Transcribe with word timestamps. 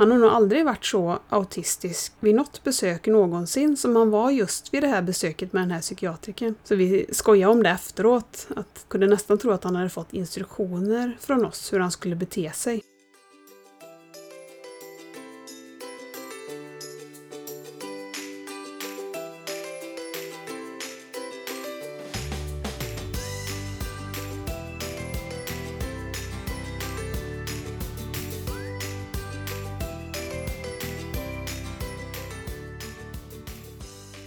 Han 0.00 0.10
har 0.10 0.18
nog 0.18 0.30
aldrig 0.30 0.64
varit 0.64 0.84
så 0.84 1.18
autistisk 1.28 2.12
vid 2.20 2.34
något 2.34 2.64
besök 2.64 3.06
någonsin 3.06 3.76
som 3.76 3.96
han 3.96 4.10
var 4.10 4.30
just 4.30 4.74
vid 4.74 4.82
det 4.82 4.88
här 4.88 5.02
besöket 5.02 5.52
med 5.52 5.62
den 5.62 5.70
här 5.70 5.80
psykiatriken. 5.80 6.54
Så 6.64 6.74
vi 6.74 7.06
skojade 7.12 7.52
om 7.52 7.62
det 7.62 7.70
efteråt, 7.70 8.48
att 8.56 8.84
kunde 8.88 9.06
nästan 9.06 9.38
tro 9.38 9.50
att 9.50 9.64
han 9.64 9.76
hade 9.76 9.88
fått 9.88 10.12
instruktioner 10.12 11.16
från 11.20 11.44
oss 11.44 11.72
hur 11.72 11.80
han 11.80 11.90
skulle 11.90 12.16
bete 12.16 12.52
sig. 12.52 12.82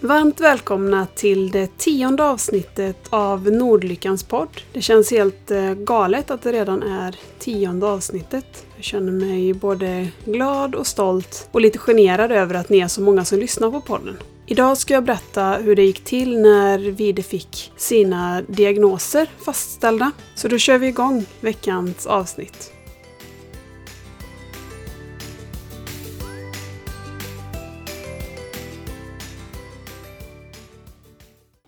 Varmt 0.04 0.42
välkomna 0.42 1.08
till 1.16 1.52
det 1.52 1.78
tionde 1.78 2.24
avsnittet 2.24 2.98
av 3.10 3.52
Nordlyckans 3.52 4.24
podd. 4.24 4.62
Det 4.74 4.82
känns 4.82 5.12
helt 5.12 5.52
eh, 5.52 5.74
galet 5.74 6.32
att 6.32 6.42
det 6.42 6.52
redan 6.52 6.84
är 6.84 7.16
tionde 7.40 7.88
avsnittet. 7.88 8.66
Jag 8.76 8.84
känner 8.84 9.12
mig 9.12 9.54
både 9.54 10.08
glad 10.26 10.76
och 10.76 10.88
stolt 10.88 11.50
och 11.52 11.62
lite 11.62 11.78
generad 11.78 12.32
över 12.32 12.56
att 12.56 12.70
ni 12.70 12.80
är 12.80 12.88
så 12.88 13.02
många 13.02 13.26
som 13.26 13.40
lyssnar 13.40 13.72
på 13.72 13.82
podden. 13.82 14.18
Idag 14.46 14.78
ska 14.78 14.94
jag 14.94 15.04
berätta 15.04 15.54
hur 15.54 15.76
det 15.76 15.84
gick 15.84 16.04
till 16.04 16.42
när 16.42 16.80
Vide 16.80 17.24
fick 17.24 17.72
sina 17.78 18.42
diagnoser 18.42 19.28
fastställda. 19.46 20.12
Så 20.36 20.48
då 20.48 20.58
kör 20.58 20.78
vi 20.78 20.88
igång 20.88 21.26
veckans 21.42 22.08
avsnitt. 22.08 22.74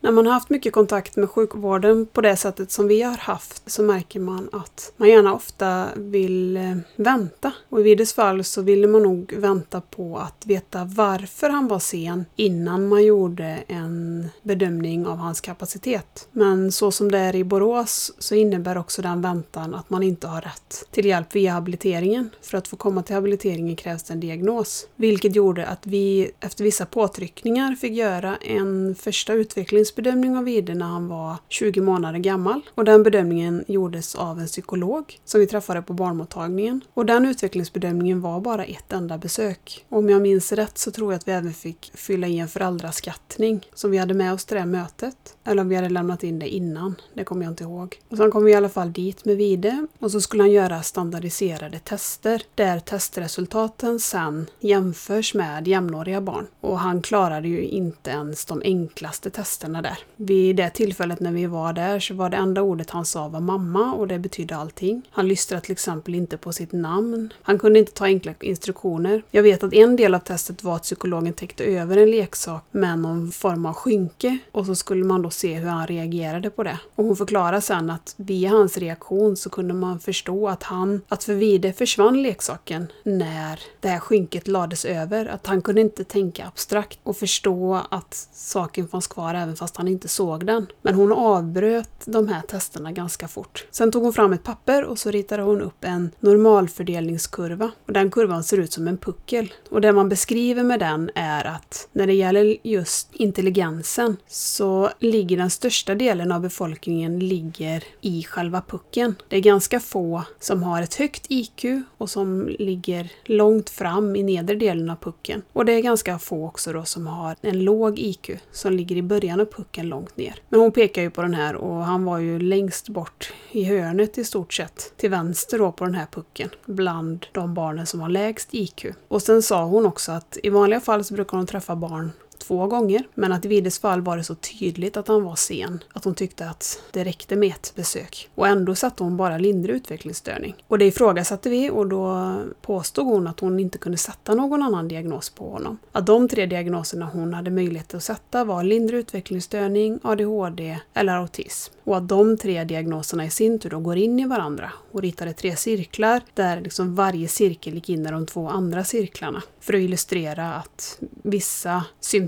När 0.06 0.12
man 0.12 0.26
har 0.26 0.34
haft 0.34 0.50
mycket 0.50 0.74
kontakt 0.74 1.16
med 1.16 1.30
sjukvården 1.30 2.06
på 2.06 2.22
det 2.22 2.36
sättet 2.36 2.72
som 2.72 2.88
vi 2.88 3.02
har 3.02 3.18
haft 3.18 3.72
så 3.72 3.84
märker 3.84 4.20
man 4.20 4.50
att 4.52 4.94
man 4.98 5.10
gärna 5.10 5.34
ofta 5.34 5.88
vill 5.96 6.58
eh, 6.58 6.78
vänta. 6.96 7.52
Och 7.70 7.80
i 7.80 7.84
Vides 7.84 8.14
fall 8.14 8.44
så 8.44 8.62
ville 8.62 8.88
man 8.88 9.04
nog 9.04 9.34
vänta 9.38 9.82
på 9.82 10.18
att 10.18 10.46
veta 10.46 10.84
varför 10.84 11.50
han 11.50 11.68
var 11.68 11.80
sen 11.80 12.26
innan 12.36 12.88
man 12.88 13.06
gjorde 13.06 13.64
en 13.68 14.28
bedömning 14.44 15.08
av 15.08 15.18
hans 15.18 15.42
kapacitet. 15.42 16.28
Men 16.32 16.72
så 16.72 16.92
som 16.92 17.12
det 17.12 17.18
är 17.18 17.36
i 17.36 17.44
Borås 17.44 18.14
så 18.20 18.36
innebär 18.36 18.78
också 18.78 19.02
den 19.02 19.22
väntan 19.22 19.76
att 19.76 19.90
man 19.90 20.04
inte 20.04 20.28
har 20.28 20.42
rätt 20.42 20.88
till 20.92 21.06
hjälp 21.06 21.36
via 21.36 21.54
habiliteringen. 21.54 22.30
För 22.42 22.58
att 22.58 22.68
få 22.68 22.76
komma 22.76 23.04
till 23.04 23.16
habiliteringen 23.16 23.76
krävs 23.76 24.04
det 24.04 24.14
en 24.14 24.20
diagnos. 24.20 24.88
Vilket 24.96 25.36
gjorde 25.36 25.66
att 25.66 25.88
vi 25.88 26.32
efter 26.40 26.64
vissa 26.64 26.86
påtryckningar 26.86 27.76
fick 27.76 27.94
göra 27.94 28.36
en 28.36 28.96
första 28.96 29.34
utvecklings 29.34 29.95
bedömning 29.96 30.38
av 30.38 30.50
Ide 30.50 30.74
när 30.74 30.86
han 30.86 31.08
var 31.08 31.36
20 31.50 31.82
månader 31.82 32.20
gammal. 32.20 32.62
Och 32.76 32.86
den 32.86 33.04
bedömningen 33.04 33.64
gjordes 33.68 34.16
av 34.16 34.40
en 34.40 34.48
psykolog 34.48 35.20
som 35.26 35.40
vi 35.40 35.48
träffade 35.48 35.82
på 35.82 35.94
barnmottagningen. 35.94 36.82
Och 36.94 37.06
den 37.06 37.26
utvecklingsbedömningen 37.26 38.22
var 38.22 38.40
bara 38.40 38.66
ett 38.66 38.94
enda 38.94 39.18
besök. 39.18 39.86
Om 39.90 40.10
jag 40.10 40.22
minns 40.22 40.52
rätt 40.52 40.78
så 40.78 40.92
tror 40.92 41.14
jag 41.14 41.18
att 41.18 41.28
vi 41.28 41.32
även 41.32 41.54
fick 41.54 41.92
fylla 41.94 42.28
i 42.28 42.40
en 42.40 42.48
föräldraskattning 42.48 43.68
som 43.74 43.92
vi 43.92 43.98
hade 43.98 44.14
med 44.14 44.34
oss 44.34 44.46
till 44.46 44.58
det 44.58 44.66
mötet. 44.66 45.35
Eller 45.46 45.62
om 45.62 45.70
vi 45.70 45.76
hade 45.76 45.90
lämnat 45.90 46.24
in 46.24 46.40
det 46.40 46.50
innan, 46.50 46.96
det 47.14 47.24
kommer 47.24 47.44
jag 47.44 47.52
inte 47.52 47.64
ihåg. 47.64 48.00
Och 48.10 48.18
sen 48.18 48.32
kom 48.32 48.44
vi 48.44 48.52
i 48.52 48.56
alla 48.56 48.70
fall 48.70 48.94
dit 48.94 49.26
med 49.26 49.38
Vide 49.38 49.88
och 50.00 50.12
så 50.12 50.22
skulle 50.22 50.44
han 50.44 50.52
göra 50.52 50.82
standardiserade 50.82 51.80
tester 51.80 52.42
där 52.56 52.80
testresultaten 52.80 54.00
sen 54.00 54.50
jämförs 54.60 55.34
med 55.34 55.68
jämnåriga 55.68 56.22
barn. 56.22 56.48
Och 56.62 56.80
han 56.80 57.02
klarade 57.02 57.48
ju 57.48 57.62
inte 57.62 58.10
ens 58.10 58.46
de 58.46 58.62
enklaste 58.66 59.30
testerna 59.30 59.82
där. 59.82 59.98
Vid 60.16 60.56
det 60.56 60.70
tillfället 60.70 61.20
när 61.20 61.32
vi 61.32 61.46
var 61.46 61.74
där 61.74 62.00
så 62.00 62.14
var 62.14 62.30
det 62.30 62.38
enda 62.38 62.62
ordet 62.62 62.90
han 62.90 63.06
sa 63.06 63.28
var 63.28 63.40
mamma 63.40 63.94
och 63.94 64.08
det 64.08 64.20
betydde 64.20 64.56
allting. 64.56 65.02
Han 65.12 65.28
lystrade 65.28 65.62
till 65.62 65.72
exempel 65.72 66.16
inte 66.16 66.38
på 66.38 66.54
sitt 66.54 66.72
namn. 66.72 67.34
Han 67.42 67.60
kunde 67.60 67.80
inte 67.80 67.92
ta 67.92 68.06
enkla 68.06 68.34
instruktioner. 68.40 69.24
Jag 69.32 69.44
vet 69.44 69.64
att 69.64 69.74
en 69.74 69.96
del 69.96 70.16
av 70.16 70.20
testet 70.20 70.64
var 70.64 70.76
att 70.76 70.84
psykologen 70.84 71.34
täckte 71.34 71.64
över 71.64 71.98
en 71.98 72.12
leksak 72.12 72.64
med 72.72 73.00
någon 73.00 73.32
form 73.32 73.66
av 73.66 73.74
skynke 73.74 74.38
och 74.52 74.66
så 74.66 74.76
skulle 74.76 75.04
man 75.04 75.22
då 75.22 75.30
se 75.36 75.54
hur 75.54 75.70
han 75.70 75.88
reagerade 75.88 76.50
på 76.50 76.64
det. 76.64 76.80
Och 76.96 77.06
hon 77.06 77.16
förklarar 77.16 77.60
sen 77.60 77.90
att 77.90 78.16
via 78.18 78.50
hans 78.50 78.78
reaktion 78.78 79.38
så 79.38 79.50
kunde 79.50 79.74
man 79.74 80.00
förstå 80.00 80.48
att 80.48 80.64
han, 80.64 81.02
att 81.08 81.24
för 81.24 81.34
Vide 81.34 81.74
försvann 81.74 82.24
leksaken 82.24 82.88
när 83.04 83.60
det 83.80 83.88
här 83.88 84.00
skynket 84.00 84.48
lades 84.48 84.86
över. 84.86 85.26
Att 85.26 85.48
han 85.48 85.62
kunde 85.62 85.82
inte 85.82 86.04
tänka 86.04 86.48
abstrakt 86.48 87.00
och 87.04 87.18
förstå 87.18 87.82
att 87.90 88.28
saken 88.34 88.88
fanns 88.88 89.08
kvar 89.08 89.34
även 89.34 89.56
fast 89.56 89.78
han 89.78 89.88
inte 89.88 90.08
såg 90.08 90.46
den. 90.46 90.68
Men 90.82 90.96
hon 90.96 91.12
avbröt 91.12 91.90
de 92.06 92.28
här 92.28 92.42
testerna 92.42 92.92
ganska 92.92 93.28
fort. 93.28 93.68
Sen 93.72 93.92
tog 93.92 94.04
hon 94.04 94.14
fram 94.14 94.34
ett 94.34 94.44
papper 94.44 94.84
och 94.84 95.00
så 95.00 95.12
ritade 95.12 95.44
hon 95.44 95.62
upp 95.62 95.84
en 95.84 96.12
normalfördelningskurva. 96.20 97.72
Och 97.88 97.94
den 97.94 98.12
kurvan 98.12 98.44
ser 98.44 98.58
ut 98.58 98.74
som 98.74 98.88
en 98.88 98.98
puckel. 98.98 99.54
Och 99.70 99.82
det 99.82 99.94
man 99.94 100.10
beskriver 100.10 100.64
med 100.64 100.80
den 100.80 101.12
är 101.16 101.46
att 101.46 101.88
när 101.92 102.08
det 102.08 102.14
gäller 102.14 102.58
just 102.64 103.10
intelligensen 103.14 104.18
så 104.28 104.90
ligger 105.00 105.25
den 105.26 105.50
största 105.50 105.96
delen 105.96 106.32
av 106.32 106.42
befolkningen 106.42 107.20
ligger 107.20 107.84
i 108.02 108.24
själva 108.24 108.62
pucken. 108.62 109.16
Det 109.30 109.36
är 109.36 109.42
ganska 109.42 109.80
få 109.80 110.24
som 110.40 110.64
har 110.64 110.82
ett 110.82 110.96
högt 110.96 111.26
IQ 111.30 111.66
och 111.98 112.10
som 112.10 112.56
ligger 112.60 113.12
långt 113.26 113.70
fram 113.70 114.16
i 114.16 114.24
nedre 114.24 114.56
delen 114.56 114.90
av 114.90 114.96
pucken. 114.96 115.42
Och 115.54 115.66
det 115.66 115.74
är 115.74 115.82
ganska 115.82 116.20
få 116.20 116.46
också 116.46 116.74
då 116.74 116.84
som 116.84 117.08
har 117.08 117.36
en 117.42 117.64
låg 117.64 118.00
IQ 118.00 118.30
som 118.52 118.74
ligger 118.74 118.96
i 118.96 119.02
början 119.02 119.40
av 119.40 119.46
pucken 119.46 119.90
långt 119.90 120.18
ner. 120.18 120.36
Men 120.50 120.60
hon 120.60 120.72
pekar 120.72 121.02
ju 121.02 121.10
på 121.10 121.22
den 121.22 121.34
här 121.34 121.56
och 121.56 121.84
han 121.84 122.06
var 122.06 122.20
ju 122.20 122.40
längst 122.40 122.90
bort 122.90 123.34
i 123.52 123.64
hörnet 123.64 124.18
i 124.18 124.24
stort 124.24 124.54
sett. 124.54 124.94
Till 124.98 125.10
vänster 125.10 125.60
då 125.60 125.72
på 125.72 125.86
den 125.86 125.96
här 125.96 126.08
pucken. 126.12 126.50
Bland 126.66 127.26
de 127.32 127.54
barnen 127.54 127.86
som 127.86 128.00
har 128.02 128.10
lägst 128.10 128.50
IQ. 128.52 128.86
Och 129.08 129.22
sen 129.22 129.42
sa 129.42 129.64
hon 129.64 129.86
också 129.86 130.12
att 130.12 130.38
i 130.44 130.50
vanliga 130.50 130.80
fall 130.80 131.04
så 131.04 131.14
brukar 131.14 131.38
hon 131.38 131.48
träffa 131.48 131.76
barn 131.76 132.12
två 132.40 132.68
gånger. 132.68 133.08
Men 133.14 133.32
att 133.32 133.46
i 133.46 133.48
Vides 133.48 133.80
fall 133.80 134.02
var 134.02 134.18
det 134.18 134.24
så 134.24 134.36
tydligt 134.36 134.98
att 134.98 135.08
han 135.08 135.24
var 135.24 135.36
sen 135.36 135.84
att 135.94 136.04
hon 136.04 136.16
tyckte 136.16 136.50
att 136.50 136.82
det 136.92 137.04
räckte 137.04 137.36
med 137.36 137.50
ett 137.50 137.74
besök. 137.76 138.30
Och 138.36 138.48
ändå 138.48 138.76
satte 138.76 139.04
hon 139.04 139.18
bara 139.18 139.38
lindrig 139.38 139.76
utvecklingsstörning. 139.76 140.56
Och 140.68 140.78
det 140.78 140.86
ifrågasatte 140.86 141.50
vi 141.50 141.70
och 141.70 141.88
då 141.88 142.36
påstod 142.62 143.06
hon 143.06 143.28
att 143.28 143.40
hon 143.40 143.60
inte 143.60 143.78
kunde 143.78 143.98
sätta 143.98 144.36
någon 144.36 144.64
annan 144.64 144.88
diagnos 144.88 145.30
på 145.30 145.50
honom. 145.50 145.78
Att 145.92 146.06
de 146.06 146.28
tre 146.28 146.46
diagnoserna 146.46 147.06
hon 147.06 147.34
hade 147.34 147.52
möjlighet 147.52 147.94
att 147.94 148.04
sätta 148.04 148.44
var 148.44 148.64
lindrig 148.64 149.00
utvecklingsstörning, 149.00 150.00
ADHD 150.04 150.80
eller 150.94 151.14
autism. 151.14 151.74
Och 151.84 151.98
att 151.98 152.08
de 152.08 152.38
tre 152.38 152.64
diagnoserna 152.64 153.26
i 153.26 153.30
sin 153.30 153.60
tur 153.60 153.70
då 153.70 153.80
går 153.80 153.98
in 153.98 154.20
i 154.20 154.26
varandra 154.26 154.72
och 154.92 155.02
ritade 155.02 155.34
tre 155.34 155.56
cirklar 155.56 156.22
där 156.34 156.62
liksom 156.62 156.96
varje 156.96 157.28
cirkel 157.28 157.74
gick 157.74 157.90
in 157.90 158.06
i 158.06 158.12
de 158.12 158.26
två 158.26 158.50
andra 158.50 158.84
cirklarna. 158.84 159.44
För 159.60 159.74
att 159.74 159.80
illustrera 159.80 160.54
att 160.54 161.00
vissa 161.24 161.84
symptom 162.00 162.25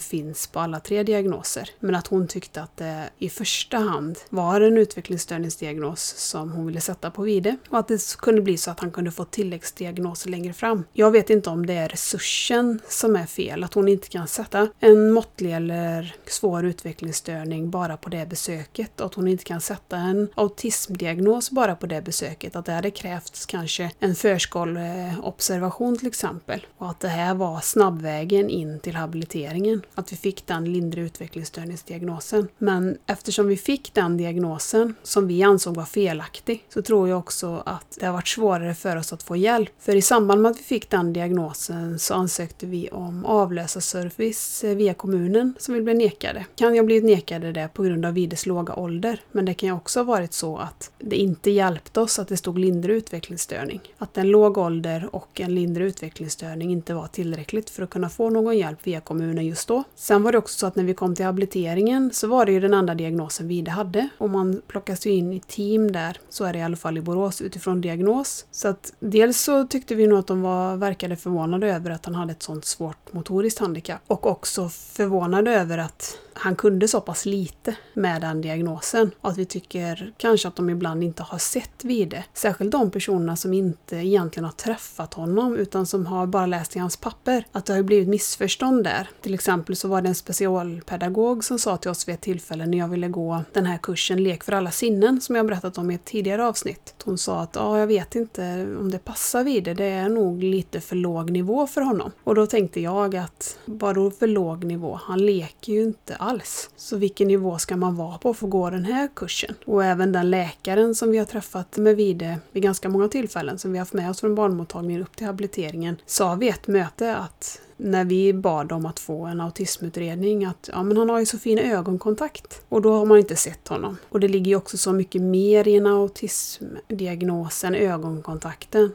finns 0.00 0.46
på 0.46 0.60
alla 0.60 0.80
tre 0.80 1.02
diagnoser. 1.02 1.70
Men 1.80 1.94
att 1.94 2.06
hon 2.06 2.28
tyckte 2.28 2.62
att 2.62 2.76
det 2.76 3.10
i 3.18 3.30
första 3.30 3.78
hand 3.78 4.18
var 4.28 4.60
en 4.60 4.78
utvecklingsstörningsdiagnos 4.78 6.14
som 6.16 6.52
hon 6.52 6.66
ville 6.66 6.80
sätta 6.80 7.10
på 7.10 7.22
Vide 7.22 7.56
och 7.68 7.78
att 7.78 7.88
det 7.88 8.16
kunde 8.18 8.42
bli 8.42 8.56
så 8.56 8.70
att 8.70 8.80
han 8.80 8.90
kunde 8.90 9.10
få 9.10 9.24
tilläggsdiagnoser 9.24 10.30
längre 10.30 10.52
fram. 10.52 10.84
Jag 10.92 11.10
vet 11.10 11.30
inte 11.30 11.50
om 11.50 11.66
det 11.66 11.74
är 11.74 11.88
resursen 11.88 12.80
som 12.88 13.16
är 13.16 13.26
fel, 13.26 13.64
att 13.64 13.74
hon 13.74 13.88
inte 13.88 14.08
kan 14.08 14.28
sätta 14.28 14.68
en 14.80 15.12
måttlig 15.12 15.52
eller 15.52 16.14
svår 16.26 16.64
utvecklingsstörning 16.64 17.70
bara 17.70 17.96
på 17.96 18.08
det 18.08 18.28
besöket 18.28 19.00
och 19.00 19.06
att 19.06 19.14
hon 19.14 19.28
inte 19.28 19.44
kan 19.44 19.60
sätta 19.60 19.96
en 19.96 20.28
autismdiagnos 20.34 21.50
bara 21.50 21.76
på 21.76 21.86
det 21.86 22.02
besöket. 22.02 22.56
Att 22.56 22.64
det 22.64 22.72
hade 22.72 22.90
krävts 22.90 23.46
kanske 23.46 23.90
en 24.00 24.14
förskoleobservation 24.14 25.98
till 25.98 26.08
exempel 26.08 26.66
och 26.78 26.90
att 26.90 27.00
det 27.00 27.08
här 27.08 27.34
var 27.34 27.60
snabbvägen 27.60 28.50
in 28.50 28.80
till 28.80 28.96
habilitering 28.96 29.39
habiliteringen. 29.46 29.82
Att 29.94 30.12
vi 30.12 30.16
fick 30.16 30.46
den 30.46 30.72
lindrig 30.72 31.04
utvecklingsstörningsdiagnosen. 31.04 32.48
Men 32.58 32.98
eftersom 33.06 33.46
vi 33.46 33.56
fick 33.56 33.94
den 33.94 34.16
diagnosen, 34.16 34.94
som 35.02 35.26
vi 35.26 35.42
ansåg 35.42 35.76
var 35.76 35.84
felaktig, 35.84 36.64
så 36.68 36.82
tror 36.82 37.08
jag 37.08 37.18
också 37.18 37.62
att 37.66 37.96
det 38.00 38.06
har 38.06 38.12
varit 38.12 38.28
svårare 38.28 38.74
för 38.74 38.96
oss 38.96 39.12
att 39.12 39.22
få 39.22 39.36
hjälp. 39.36 39.70
För 39.78 39.96
i 39.96 40.02
samband 40.02 40.42
med 40.42 40.50
att 40.50 40.58
vi 40.58 40.62
fick 40.62 40.90
den 40.90 41.12
diagnosen 41.12 41.98
så 41.98 42.14
ansökte 42.14 42.66
vi 42.66 42.88
om 42.88 43.24
avlösarservice 43.24 44.64
via 44.64 44.94
kommunen 44.94 45.54
som 45.58 45.74
vi 45.74 45.82
blev 45.82 45.96
nekade. 45.96 46.46
Kan 46.56 46.74
jag 46.74 46.86
blivit 46.86 47.04
nekade 47.04 47.52
det 47.52 47.68
på 47.74 47.82
grund 47.82 48.06
av 48.06 48.14
Vides 48.14 48.46
låga 48.46 48.74
ålder, 48.74 49.20
men 49.32 49.44
det 49.44 49.54
kan 49.54 49.68
ju 49.68 49.74
också 49.74 50.00
ha 50.00 50.04
varit 50.04 50.32
så 50.32 50.56
att 50.56 50.90
det 50.98 51.16
inte 51.16 51.50
hjälpte 51.50 52.00
oss 52.00 52.18
att 52.18 52.28
det 52.28 52.36
stod 52.36 52.58
lindrig 52.58 52.96
utvecklingsstörning. 52.96 53.80
Att 53.98 54.18
en 54.18 54.28
låg 54.28 54.58
ålder 54.58 55.08
och 55.12 55.40
en 55.40 55.54
lindrig 55.54 55.86
utvecklingsstörning 55.86 56.70
inte 56.70 56.94
var 56.94 57.06
tillräckligt 57.06 57.70
för 57.70 57.82
att 57.82 57.90
kunna 57.90 58.08
få 58.08 58.30
någon 58.30 58.58
hjälp 58.58 58.86
via 58.86 59.00
kommunen 59.00 59.29
kommunen 59.30 59.46
just 59.46 59.68
då. 59.68 59.84
Sen 59.94 60.22
var 60.22 60.32
det 60.32 60.38
också 60.38 60.58
så 60.58 60.66
att 60.66 60.76
när 60.76 60.84
vi 60.84 60.94
kom 60.94 61.14
till 61.14 61.24
habiliteringen 61.24 62.10
så 62.12 62.26
var 62.26 62.46
det 62.46 62.52
ju 62.52 62.60
den 62.60 62.74
enda 62.74 62.94
diagnosen 62.94 63.48
Vide 63.48 63.70
hade. 63.70 64.08
Och 64.18 64.30
man 64.30 64.62
plockas 64.66 65.06
ju 65.06 65.10
in 65.10 65.32
i 65.32 65.40
team 65.40 65.92
där, 65.92 66.18
så 66.28 66.44
är 66.44 66.52
det 66.52 66.58
i 66.58 66.62
alla 66.62 66.76
fall 66.76 66.98
i 66.98 67.00
Borås, 67.00 67.42
utifrån 67.42 67.80
diagnos. 67.80 68.46
Så 68.50 68.68
att 68.68 68.92
dels 69.00 69.40
så 69.40 69.66
tyckte 69.66 69.94
vi 69.94 70.06
nog 70.06 70.18
att 70.18 70.26
de 70.26 70.42
var, 70.42 70.76
verkade 70.76 71.16
förvånade 71.16 71.74
över 71.74 71.90
att 71.90 72.04
han 72.04 72.14
hade 72.14 72.32
ett 72.32 72.42
sånt 72.42 72.64
svårt 72.64 73.12
motoriskt 73.12 73.60
handikapp. 73.60 74.00
Och 74.06 74.26
också 74.26 74.68
förvånade 74.68 75.50
över 75.50 75.78
att 75.78 76.18
han 76.40 76.56
kunde 76.56 76.88
så 76.88 77.00
pass 77.00 77.26
lite 77.26 77.76
med 77.94 78.20
den 78.20 78.40
diagnosen. 78.40 79.10
Och 79.20 79.30
att 79.30 79.38
vi 79.38 79.44
tycker 79.44 80.12
kanske 80.16 80.48
att 80.48 80.56
de 80.56 80.70
ibland 80.70 81.04
inte 81.04 81.22
har 81.22 81.38
sett 81.38 81.84
Vide. 81.84 82.24
Särskilt 82.34 82.72
de 82.72 82.90
personerna 82.90 83.36
som 83.36 83.52
inte 83.52 83.96
egentligen 83.96 84.44
har 84.44 84.52
träffat 84.52 85.14
honom 85.14 85.56
utan 85.56 85.86
som 85.86 86.06
har 86.06 86.26
bara 86.26 86.46
läst 86.46 86.76
i 86.76 86.78
hans 86.78 86.96
papper. 86.96 87.44
Att 87.52 87.66
det 87.66 87.72
har 87.72 87.82
blivit 87.82 88.08
missförstånd 88.08 88.84
där. 88.84 89.08
Till 89.20 89.34
exempel 89.34 89.76
så 89.76 89.88
var 89.88 90.02
det 90.02 90.08
en 90.08 90.14
specialpedagog 90.14 91.44
som 91.44 91.58
sa 91.58 91.76
till 91.76 91.90
oss 91.90 92.08
vid 92.08 92.14
ett 92.14 92.20
tillfälle 92.20 92.66
när 92.66 92.78
jag 92.78 92.88
ville 92.88 93.08
gå 93.08 93.42
den 93.52 93.66
här 93.66 93.78
kursen 93.78 94.22
Lek 94.22 94.44
för 94.44 94.52
alla 94.52 94.70
sinnen 94.70 95.20
som 95.20 95.36
jag 95.36 95.46
berättat 95.46 95.78
om 95.78 95.90
i 95.90 95.94
ett 95.94 96.04
tidigare 96.04 96.46
avsnitt. 96.46 96.94
Hon 97.04 97.18
sa 97.18 97.40
att 97.40 97.56
ja, 97.56 97.78
jag 97.78 97.86
vet 97.86 98.14
inte 98.14 98.42
om 98.80 98.90
det 98.90 98.98
passar 98.98 99.44
Vide. 99.44 99.74
Det 99.74 99.84
är 99.84 100.08
nog 100.08 100.42
lite 100.42 100.80
för 100.80 100.96
låg 100.96 101.30
nivå 101.30 101.66
för 101.66 101.80
honom. 101.80 102.10
Och 102.24 102.34
då 102.34 102.46
tänkte 102.46 102.80
jag 102.80 103.16
att 103.16 103.58
vadå 103.64 104.10
för 104.10 104.26
låg 104.26 104.64
nivå? 104.64 105.00
Han 105.02 105.26
leker 105.26 105.72
ju 105.72 105.82
inte 105.82 106.16
alls. 106.16 106.29
Så 106.76 106.96
vilken 106.96 107.28
nivå 107.28 107.58
ska 107.58 107.76
man 107.76 107.96
vara 107.96 108.18
på 108.18 108.34
för 108.34 108.46
att 108.46 108.50
gå 108.50 108.70
den 108.70 108.84
här 108.84 109.08
kursen? 109.16 109.54
Och 109.66 109.84
även 109.84 110.12
den 110.12 110.30
läkaren 110.30 110.94
som 110.94 111.10
vi 111.10 111.18
har 111.18 111.24
träffat 111.24 111.76
med 111.76 111.96
Vide 111.96 112.38
vid 112.52 112.62
ganska 112.62 112.88
många 112.88 113.08
tillfällen, 113.08 113.58
som 113.58 113.72
vi 113.72 113.78
har 113.78 113.80
haft 113.80 113.92
med 113.92 114.10
oss 114.10 114.20
från 114.20 114.34
barnmottagningen 114.34 115.02
upp 115.02 115.16
till 115.16 115.26
habiliteringen, 115.26 115.96
sa 116.06 116.34
vid 116.34 116.50
ett 116.50 116.66
möte 116.66 117.16
att 117.16 117.60
när 117.76 118.04
vi 118.04 118.32
bad 118.32 118.72
om 118.72 118.86
att 118.86 118.98
få 118.98 119.24
en 119.24 119.40
autismutredning 119.40 120.44
att 120.44 120.70
ja, 120.72 120.82
men 120.82 120.96
han 120.96 121.10
har 121.10 121.18
ju 121.18 121.26
så 121.26 121.38
fin 121.38 121.58
ögonkontakt. 121.58 122.62
Och 122.68 122.82
då 122.82 122.92
har 122.92 123.06
man 123.06 123.18
inte 123.18 123.36
sett 123.36 123.68
honom. 123.68 123.96
Och 124.08 124.20
det 124.20 124.28
ligger 124.28 124.50
ju 124.50 124.56
också 124.56 124.78
så 124.78 124.92
mycket 124.92 125.22
mer 125.22 125.68
i 125.68 125.76
en 125.76 125.86
autismdiagnos 125.86 127.64
än 127.64 127.74
ögonkontakten. 127.74 128.92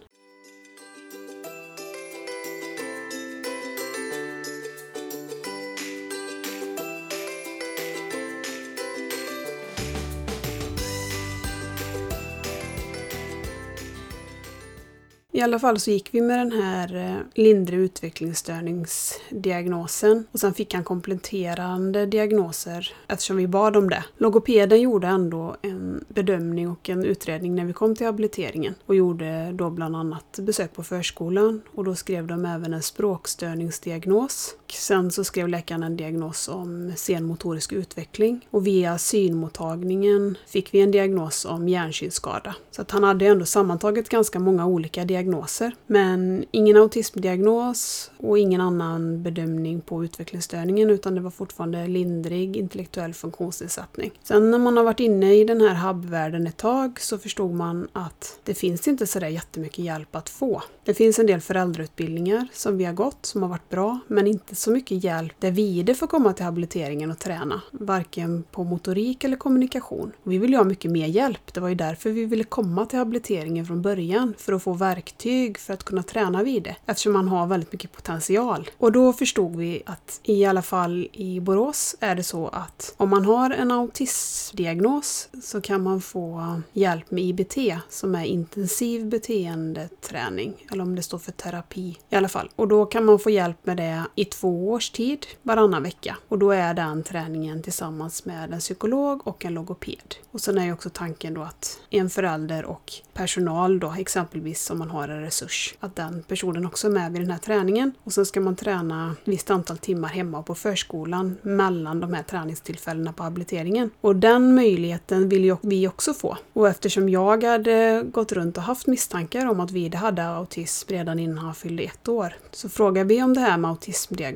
I 15.36 15.42
alla 15.42 15.60
fall 15.60 15.80
så 15.80 15.92
gick 15.92 16.14
vi 16.14 16.22
med 16.22 16.40
den 16.40 16.52
här 16.52 16.96
eh, 16.96 17.16
lindrig 17.34 17.80
utvecklingsstörningsdiagnosen 17.80 20.26
och 20.32 20.40
sen 20.40 20.54
fick 20.54 20.74
han 20.74 20.84
kompletterande 20.84 22.06
diagnoser 22.06 22.94
eftersom 23.08 23.38
vi 23.38 23.48
bad 23.48 23.78
om 23.78 23.90
det. 23.90 24.04
Logopeden 24.18 24.82
gjorde 24.82 25.08
ändå 25.08 25.56
en 25.62 26.06
bedömning 26.08 26.70
och 26.70 26.90
en 26.90 27.06
utredning 27.06 27.56
när 27.56 27.66
vi 27.66 27.74
kom 27.74 27.96
till 27.96 28.06
habiliteringen 28.06 28.76
och 28.86 28.96
gjorde 28.96 29.52
då 29.52 29.70
bland 29.70 29.96
annat 29.96 30.40
besök 30.42 30.74
på 30.74 30.84
förskolan 30.84 31.62
och 31.76 31.84
då 31.84 31.96
skrev 31.96 32.28
de 32.28 32.46
även 32.46 32.74
en 32.74 32.82
språkstörningsdiagnos. 32.82 34.56
Sen 34.80 35.12
så 35.12 35.24
skrev 35.24 35.48
läkaren 35.48 35.83
en 35.83 35.98
diagnos 35.98 36.48
om 36.48 36.94
senmotorisk 36.95 37.74
utveckling 37.74 38.48
och 38.51 38.68
via 38.68 38.98
synmottagningen 38.98 40.38
fick 40.48 40.74
vi 40.74 40.81
en 40.81 40.92
diagnos 40.92 41.45
om 41.45 41.69
hjärnsynskada. 41.69 42.56
Så 42.72 42.81
att 42.81 42.92
han 42.92 43.04
hade 43.04 43.25
ändå 43.25 43.45
sammantaget 43.45 44.10
ganska 44.10 44.39
många 44.39 44.66
olika 44.66 45.06
diagnoser. 45.06 45.72
Men 45.88 46.45
ingen 46.51 46.77
autismdiagnos 46.77 48.12
och 48.18 48.39
ingen 48.39 48.62
annan 48.62 49.24
bedömning 49.24 49.81
på 49.81 50.04
utvecklingsstörningen 50.04 50.89
utan 50.89 51.16
det 51.16 51.22
var 51.22 51.31
fortfarande 51.31 51.88
lindrig 51.88 52.57
intellektuell 52.57 53.13
funktionsnedsättning. 53.13 54.12
Sen 54.24 54.51
när 54.51 54.60
man 54.60 54.77
har 54.77 54.83
varit 54.83 55.00
inne 55.00 55.36
i 55.36 55.44
den 55.44 55.62
här 55.62 55.88
hubbvärlden 55.88 56.48
ett 56.48 56.57
tag 56.57 57.00
så 57.00 57.18
förstod 57.18 57.54
man 57.54 57.88
att 57.94 58.39
det 58.44 58.54
finns 58.54 58.88
inte 58.88 59.07
sådär 59.07 59.27
jättemycket 59.27 59.86
hjälp 59.86 60.16
att 60.16 60.30
få. 60.30 60.63
Det 60.83 60.94
finns 60.94 61.19
en 61.19 61.27
del 61.27 61.42
föräldrautbildningar 61.42 62.48
som 62.54 62.77
vi 62.77 62.86
har 62.86 62.94
gått 62.94 63.25
som 63.25 63.42
har 63.42 63.50
varit 63.50 63.69
bra 63.69 64.00
men 64.07 64.27
inte 64.27 64.56
så 64.56 64.65
så 64.66 64.72
mycket 64.72 65.04
hjälp 65.04 65.34
där 65.40 65.52
Vide 65.52 65.96
får 65.96 66.08
komma 66.08 66.34
till 66.34 66.46
habiliteringen 66.46 67.12
och 67.12 67.20
träna. 67.20 67.62
Varken 67.72 68.44
på 68.52 68.64
motorik 68.64 69.24
eller 69.24 69.38
kommunikation. 69.38 70.12
Vi 70.24 70.38
vill 70.38 70.52
ju 70.52 70.58
ha 70.58 70.64
mycket 70.64 70.92
mer 70.92 71.08
hjälp. 71.08 71.54
Det 71.54 71.60
var 71.60 71.70
ju 71.70 71.76
därför 71.76 72.10
vi 72.10 72.26
ville 72.26 72.44
komma 72.44 72.86
till 72.86 73.00
habiliteringen 73.00 73.66
från 73.66 73.82
början. 73.82 74.34
För 74.38 74.54
att 74.54 74.64
få 74.64 74.74
verktyg 74.74 75.58
för 75.58 75.74
att 75.74 75.84
kunna 75.84 76.04
träna 76.04 76.44
Vide, 76.44 76.76
eftersom 76.86 77.14
man 77.14 77.28
har 77.28 77.48
väldigt 77.48 77.72
mycket 77.72 77.92
potential. 77.92 78.70
Och 78.78 78.92
då 78.92 79.14
förstod 79.14 79.56
vi 79.56 79.84
att 79.86 80.20
i 80.24 80.46
alla 80.46 80.62
fall 80.62 81.08
i 81.12 81.40
Borås 81.40 81.96
är 82.00 82.16
det 82.16 82.24
så 82.24 82.48
att 82.48 82.94
om 82.98 83.10
man 83.10 83.26
har 83.26 83.50
en 83.50 83.72
autismdiagnos 83.72 85.30
så 85.44 85.62
kan 85.62 85.84
man 85.84 86.02
få 86.02 86.62
hjälp 86.74 87.12
med 87.12 87.24
IBT 87.24 87.58
som 87.90 88.16
är 88.16 88.26
intensiv 88.26 89.10
beteendeträning 89.10 90.54
eller 90.72 90.84
om 90.84 90.96
det 90.96 91.04
står 91.04 91.18
för 91.18 91.32
terapi 91.32 91.98
i 92.10 92.16
alla 92.16 92.30
fall. 92.30 92.50
Och 92.56 92.68
då 92.68 92.86
kan 92.86 93.06
man 93.06 93.20
få 93.20 93.30
hjälp 93.30 93.58
med 93.64 93.78
det 93.78 94.04
i 94.16 94.26
två 94.26 94.45
två 94.46 94.72
års 94.72 94.90
tid 94.90 95.26
varannan 95.44 95.84
vecka 95.84 96.18
och 96.28 96.40
då 96.40 96.52
är 96.52 96.74
den 96.74 97.04
träningen 97.04 97.62
tillsammans 97.62 98.26
med 98.26 98.54
en 98.54 98.60
psykolog 98.60 99.28
och 99.28 99.46
en 99.46 99.54
logoped. 99.54 100.16
Och 100.32 100.42
sen 100.42 100.58
är 100.58 100.66
ju 100.66 100.74
också 100.74 100.90
tanken 100.90 101.34
då 101.34 101.42
att 101.42 101.80
en 101.90 102.10
förälder 102.10 102.66
och 102.66 102.92
personal 103.14 103.80
då 103.80 103.94
exempelvis 103.98 104.70
om 104.70 104.80
man 104.80 104.90
har 104.90 105.08
en 105.08 105.22
resurs. 105.22 105.76
Att 105.80 105.96
den 105.96 106.24
personen 106.28 106.66
också 106.66 106.88
är 106.88 106.92
med 106.92 107.12
vid 107.12 107.22
den 107.22 107.32
här 107.32 107.38
träningen. 107.38 107.92
Och 108.04 108.14
sen 108.14 108.26
ska 108.26 108.42
man 108.42 108.56
träna 108.56 109.12
ett 109.12 109.28
visst 109.28 109.52
antal 109.52 109.78
timmar 109.78 110.10
hemma 110.10 110.44
på 110.44 110.56
förskolan 110.56 111.38
mellan 111.42 112.00
de 112.00 112.14
här 112.14 112.24
träningstillfällena 112.24 113.14
på 113.14 113.24
habiliteringen. 113.24 113.90
Och 114.02 114.16
den 114.16 114.56
möjligheten 114.56 115.30
vill 115.30 115.46
ju 115.46 115.58
vi 115.62 115.88
också 115.88 116.14
få. 116.14 116.38
Och 116.54 116.70
eftersom 116.70 117.10
jag 117.10 117.44
hade 117.44 118.04
gått 118.12 118.32
runt 118.32 118.58
och 118.58 118.64
haft 118.64 118.88
misstankar 118.88 119.46
om 119.46 119.60
att 119.60 119.72
Vide 119.72 119.98
hade 119.98 120.28
autism 120.28 120.90
redan 120.92 121.20
innan 121.20 121.38
han 121.38 121.56
fyllde 121.56 121.84
ett 121.84 122.08
år 122.08 122.34
så 122.52 122.70
frågade 122.70 123.08
vi 123.08 123.24
om 123.24 123.34
det 123.34 123.42
här 123.42 123.58
med 123.58 123.70
autismdiagnos. 123.70 124.35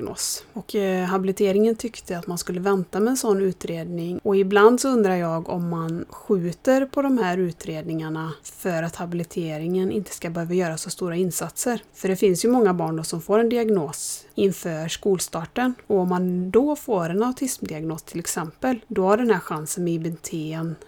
Och 0.54 0.76
eh, 0.76 1.06
habiliteringen 1.06 1.76
tyckte 1.76 2.18
att 2.18 2.28
man 2.28 2.38
skulle 2.38 2.60
vänta 2.60 3.00
med 3.00 3.12
en 3.12 3.18
sån 3.18 3.42
utredning. 3.42 4.20
Och 4.24 4.36
ibland 4.36 4.82
så 4.82 4.90
undrar 4.90 5.16
jag 5.16 5.50
om 5.50 5.70
man 5.70 6.06
skjuter 6.10 6.86
på 6.86 7.02
de 7.02 7.18
här 7.18 7.38
utredningarna 7.38 8.34
för 8.44 8.84
att 8.84 8.96
habiliteringen 8.96 9.92
inte 9.92 10.12
ska 10.12 10.30
behöva 10.30 10.54
göra 10.54 10.78
så 10.78 10.90
stora 10.90 11.16
insatser. 11.16 11.82
För 11.94 12.08
det 12.08 12.16
finns 12.16 12.46
ju 12.46 12.50
många 12.50 12.74
barn 12.74 12.96
då 12.96 13.04
som 13.04 13.22
får 13.22 13.40
en 13.40 13.50
diagnos 13.50 14.26
inför 14.36 14.88
skolstarten 14.88 15.74
och 15.88 15.98
om 15.98 16.10
man 16.10 16.52
då 16.52 16.76
får 16.76 17.10
en 17.10 17.24
autismdiagnos 17.24 18.04
till 18.04 18.20
exempel, 18.20 18.80
då 18.88 19.04
har 19.04 19.18
den 19.18 19.32
här 19.32 19.40
chansen 19.40 19.84
med 19.84 19.94
IBT 19.94 20.30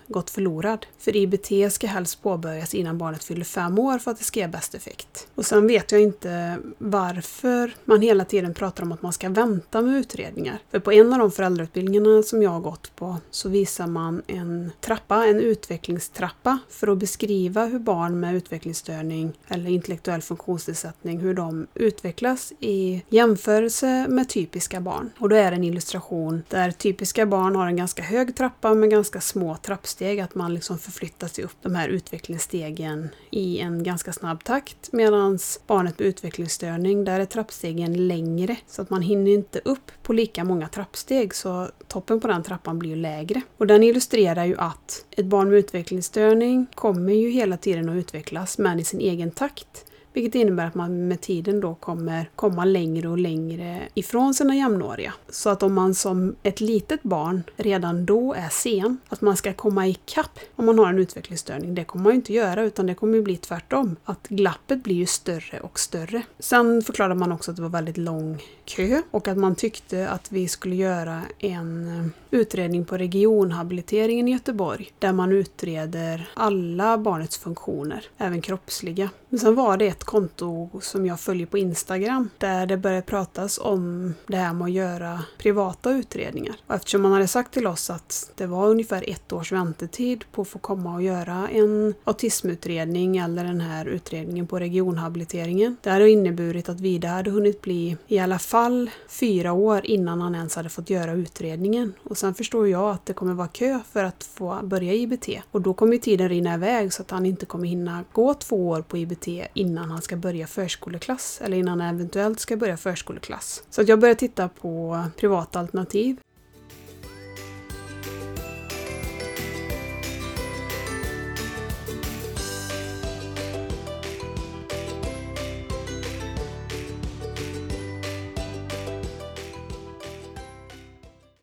gått 0.07 0.29
förlorad. 0.29 0.85
För 0.97 1.15
IBT 1.15 1.73
ska 1.73 1.87
helst 1.87 2.23
påbörjas 2.23 2.73
innan 2.73 2.97
barnet 2.97 3.23
fyller 3.23 3.45
fem 3.45 3.79
år 3.79 3.97
för 3.97 4.11
att 4.11 4.17
det 4.17 4.23
ska 4.23 4.39
ge 4.39 4.47
bäst 4.47 4.75
effekt. 4.75 5.27
Och 5.35 5.45
sen 5.45 5.67
vet 5.67 5.91
jag 5.91 6.01
inte 6.01 6.57
varför 6.77 7.75
man 7.85 8.01
hela 8.01 8.25
tiden 8.25 8.53
pratar 8.53 8.83
om 8.83 8.91
att 8.91 9.00
man 9.01 9.13
ska 9.13 9.29
vänta 9.29 9.81
med 9.81 9.99
utredningar. 9.99 10.59
För 10.71 10.79
på 10.79 10.91
en 10.91 11.13
av 11.13 11.19
de 11.19 11.31
föräldrautbildningarna 11.31 12.23
som 12.23 12.43
jag 12.43 12.51
har 12.51 12.59
gått 12.59 12.95
på 12.95 13.17
så 13.31 13.49
visar 13.49 13.87
man 13.87 14.21
en 14.27 14.71
trappa, 14.79 15.25
en 15.25 15.39
utvecklingstrappa 15.39 16.59
för 16.69 16.87
att 16.87 16.97
beskriva 16.97 17.65
hur 17.65 17.79
barn 17.79 18.19
med 18.19 18.35
utvecklingsstörning 18.35 19.33
eller 19.47 19.69
intellektuell 19.69 20.21
funktionsnedsättning, 20.21 21.19
hur 21.19 21.33
de 21.33 21.67
utvecklas 21.73 22.53
i 22.59 23.03
jämförelse 23.09 24.07
med 24.09 24.29
typiska 24.29 24.81
barn. 24.81 25.09
Och 25.17 25.29
då 25.29 25.35
är 25.35 25.51
det 25.51 25.57
en 25.57 25.63
illustration 25.63 26.43
där 26.49 26.71
typiska 26.71 27.25
barn 27.25 27.55
har 27.55 27.67
en 27.67 27.75
ganska 27.75 28.03
hög 28.03 28.35
trappa 28.35 28.73
med 28.73 28.89
ganska 28.89 29.21
små 29.21 29.57
trappsteg, 29.57 30.19
att 30.19 30.35
man 30.35 30.53
liksom 30.53 30.77
förflyttar 30.77 31.27
sig 31.27 31.43
upp 31.43 31.57
de 31.61 31.75
här 31.75 31.87
utvecklingsstegen 31.87 33.09
i 33.29 33.59
en 33.59 33.83
ganska 33.83 34.13
snabb 34.13 34.43
takt 34.43 34.91
medan 34.91 35.39
barnet 35.67 35.99
med 35.99 36.07
utvecklingsstörning, 36.07 37.05
där 37.05 37.19
är 37.19 37.25
trappstegen 37.25 38.07
längre 38.07 38.55
så 38.67 38.81
att 38.81 38.89
man 38.91 39.01
hinner 39.01 39.31
inte 39.31 39.61
upp 39.65 39.91
på 40.03 40.13
lika 40.13 40.43
många 40.43 40.67
trappsteg 40.67 41.35
så 41.35 41.69
toppen 41.87 42.19
på 42.19 42.27
den 42.27 42.43
trappan 42.43 42.79
blir 42.79 42.89
ju 42.89 42.95
lägre. 42.95 43.41
Och 43.57 43.67
den 43.67 43.83
illustrerar 43.83 44.45
ju 44.45 44.57
att 44.57 45.05
ett 45.11 45.25
barn 45.25 45.49
med 45.49 45.59
utvecklingsstörning 45.59 46.65
kommer 46.75 47.13
ju 47.13 47.29
hela 47.29 47.57
tiden 47.57 47.89
att 47.89 47.95
utvecklas 47.95 48.57
men 48.57 48.79
i 48.79 48.83
sin 48.83 48.99
egen 48.99 49.31
takt. 49.31 49.85
Vilket 50.13 50.35
innebär 50.35 50.65
att 50.65 50.75
man 50.75 51.07
med 51.07 51.21
tiden 51.21 51.59
då 51.59 51.75
kommer 51.75 52.29
komma 52.35 52.65
längre 52.65 53.09
och 53.09 53.17
längre 53.17 53.81
ifrån 53.93 54.33
sina 54.33 54.55
jämnåriga. 54.55 55.13
Så 55.29 55.49
att 55.49 55.63
om 55.63 55.73
man 55.73 55.95
som 55.95 56.35
ett 56.43 56.61
litet 56.61 57.03
barn 57.03 57.43
redan 57.55 58.05
då 58.05 58.33
är 58.33 58.49
sen, 58.49 58.97
att 59.09 59.21
man 59.21 59.37
ska 59.37 59.53
komma 59.53 59.87
ikapp 59.87 60.39
om 60.55 60.65
man 60.65 60.79
har 60.79 60.89
en 60.89 60.99
utvecklingsstörning, 60.99 61.75
det 61.75 61.83
kommer 61.83 62.03
man 62.03 62.11
ju 62.11 62.15
inte 62.15 62.33
göra 62.33 62.63
utan 62.63 62.87
det 62.87 62.95
kommer 62.95 63.17
ju 63.17 63.21
bli 63.23 63.37
tvärtom. 63.37 63.95
Att 64.05 64.27
glappet 64.27 64.83
blir 64.83 64.95
ju 64.95 65.05
större 65.05 65.59
och 65.59 65.79
större. 65.79 66.21
Sen 66.39 66.81
förklarade 66.81 67.15
man 67.15 67.31
också 67.31 67.51
att 67.51 67.57
det 67.57 67.63
var 67.63 67.69
väldigt 67.69 67.97
lång 67.97 68.41
kö 68.65 69.01
och 69.11 69.27
att 69.27 69.37
man 69.37 69.55
tyckte 69.55 70.09
att 70.09 70.31
vi 70.31 70.47
skulle 70.47 70.75
göra 70.75 71.21
en 71.39 71.87
eh, 71.87 72.39
utredning 72.39 72.85
på 72.85 72.97
regionhabiliteringen 72.97 74.27
i 74.27 74.31
Göteborg 74.31 74.91
där 74.99 75.13
man 75.13 75.31
utreder 75.31 76.29
alla 76.33 76.97
barnets 76.97 77.37
funktioner, 77.37 78.05
även 78.17 78.41
kroppsliga. 78.41 79.09
Men 79.29 79.39
sen 79.39 79.55
var 79.55 79.77
det 79.77 79.87
ett 79.87 80.00
ett 80.01 80.05
konto 80.05 80.69
som 80.81 81.05
jag 81.05 81.19
följer 81.19 81.47
på 81.47 81.57
Instagram 81.57 82.29
där 82.37 82.65
det 82.65 82.77
började 82.77 83.01
pratas 83.01 83.59
om 83.61 84.13
det 84.27 84.37
här 84.37 84.53
med 84.53 84.65
att 84.65 84.71
göra 84.71 85.23
privata 85.37 85.91
utredningar. 85.91 86.55
Och 86.67 86.75
eftersom 86.75 87.01
man 87.01 87.11
hade 87.11 87.27
sagt 87.27 87.53
till 87.53 87.67
oss 87.67 87.89
att 87.89 88.31
det 88.35 88.47
var 88.47 88.67
ungefär 88.67 89.03
ett 89.07 89.33
års 89.33 89.51
väntetid 89.51 90.23
på 90.31 90.41
att 90.41 90.47
få 90.47 90.59
komma 90.59 90.93
och 90.93 91.01
göra 91.01 91.49
en 91.49 91.93
autismutredning 92.03 93.17
eller 93.17 93.43
den 93.43 93.61
här 93.61 93.85
utredningen 93.85 94.47
på 94.47 94.59
regionhabiliteringen. 94.59 95.77
Det 95.81 95.89
hade 95.89 96.09
inneburit 96.09 96.69
att 96.69 96.79
Vida 96.79 97.07
hade 97.07 97.31
hunnit 97.31 97.61
bli 97.61 97.97
i 98.07 98.19
alla 98.19 98.39
fall 98.39 98.89
fyra 99.07 99.53
år 99.53 99.85
innan 99.85 100.21
han 100.21 100.35
ens 100.35 100.55
hade 100.55 100.69
fått 100.69 100.89
göra 100.89 101.13
utredningen. 101.13 101.93
Och 102.03 102.17
sen 102.17 102.33
förstår 102.33 102.67
jag 102.67 102.89
att 102.89 103.05
det 103.05 103.13
kommer 103.13 103.33
vara 103.33 103.47
kö 103.47 103.79
för 103.91 104.03
att 104.03 104.23
få 104.23 104.59
börja 104.63 104.93
IBT. 104.93 105.29
Och 105.51 105.61
då 105.61 105.73
kommer 105.73 105.97
tiden 105.97 106.29
rinna 106.29 106.53
iväg 106.53 106.93
så 106.93 107.01
att 107.01 107.11
han 107.11 107.25
inte 107.25 107.45
kommer 107.45 107.67
hinna 107.67 108.03
gå 108.11 108.33
två 108.33 108.69
år 108.69 108.81
på 108.81 108.97
IBT 108.97 109.27
innan 109.53 109.90
han 109.91 110.01
ska 110.01 110.15
börja 110.15 110.47
förskoleklass 110.47 111.41
eller 111.41 111.57
innan 111.57 111.81
han 111.81 111.95
eventuellt 111.95 112.39
ska 112.39 112.57
börja 112.57 112.77
förskoleklass. 112.77 113.63
Så 113.69 113.81
att 113.81 113.87
jag 113.87 113.99
började 113.99 114.19
titta 114.19 114.49
på 114.49 115.03
privata 115.17 115.59
alternativ. 115.59 116.17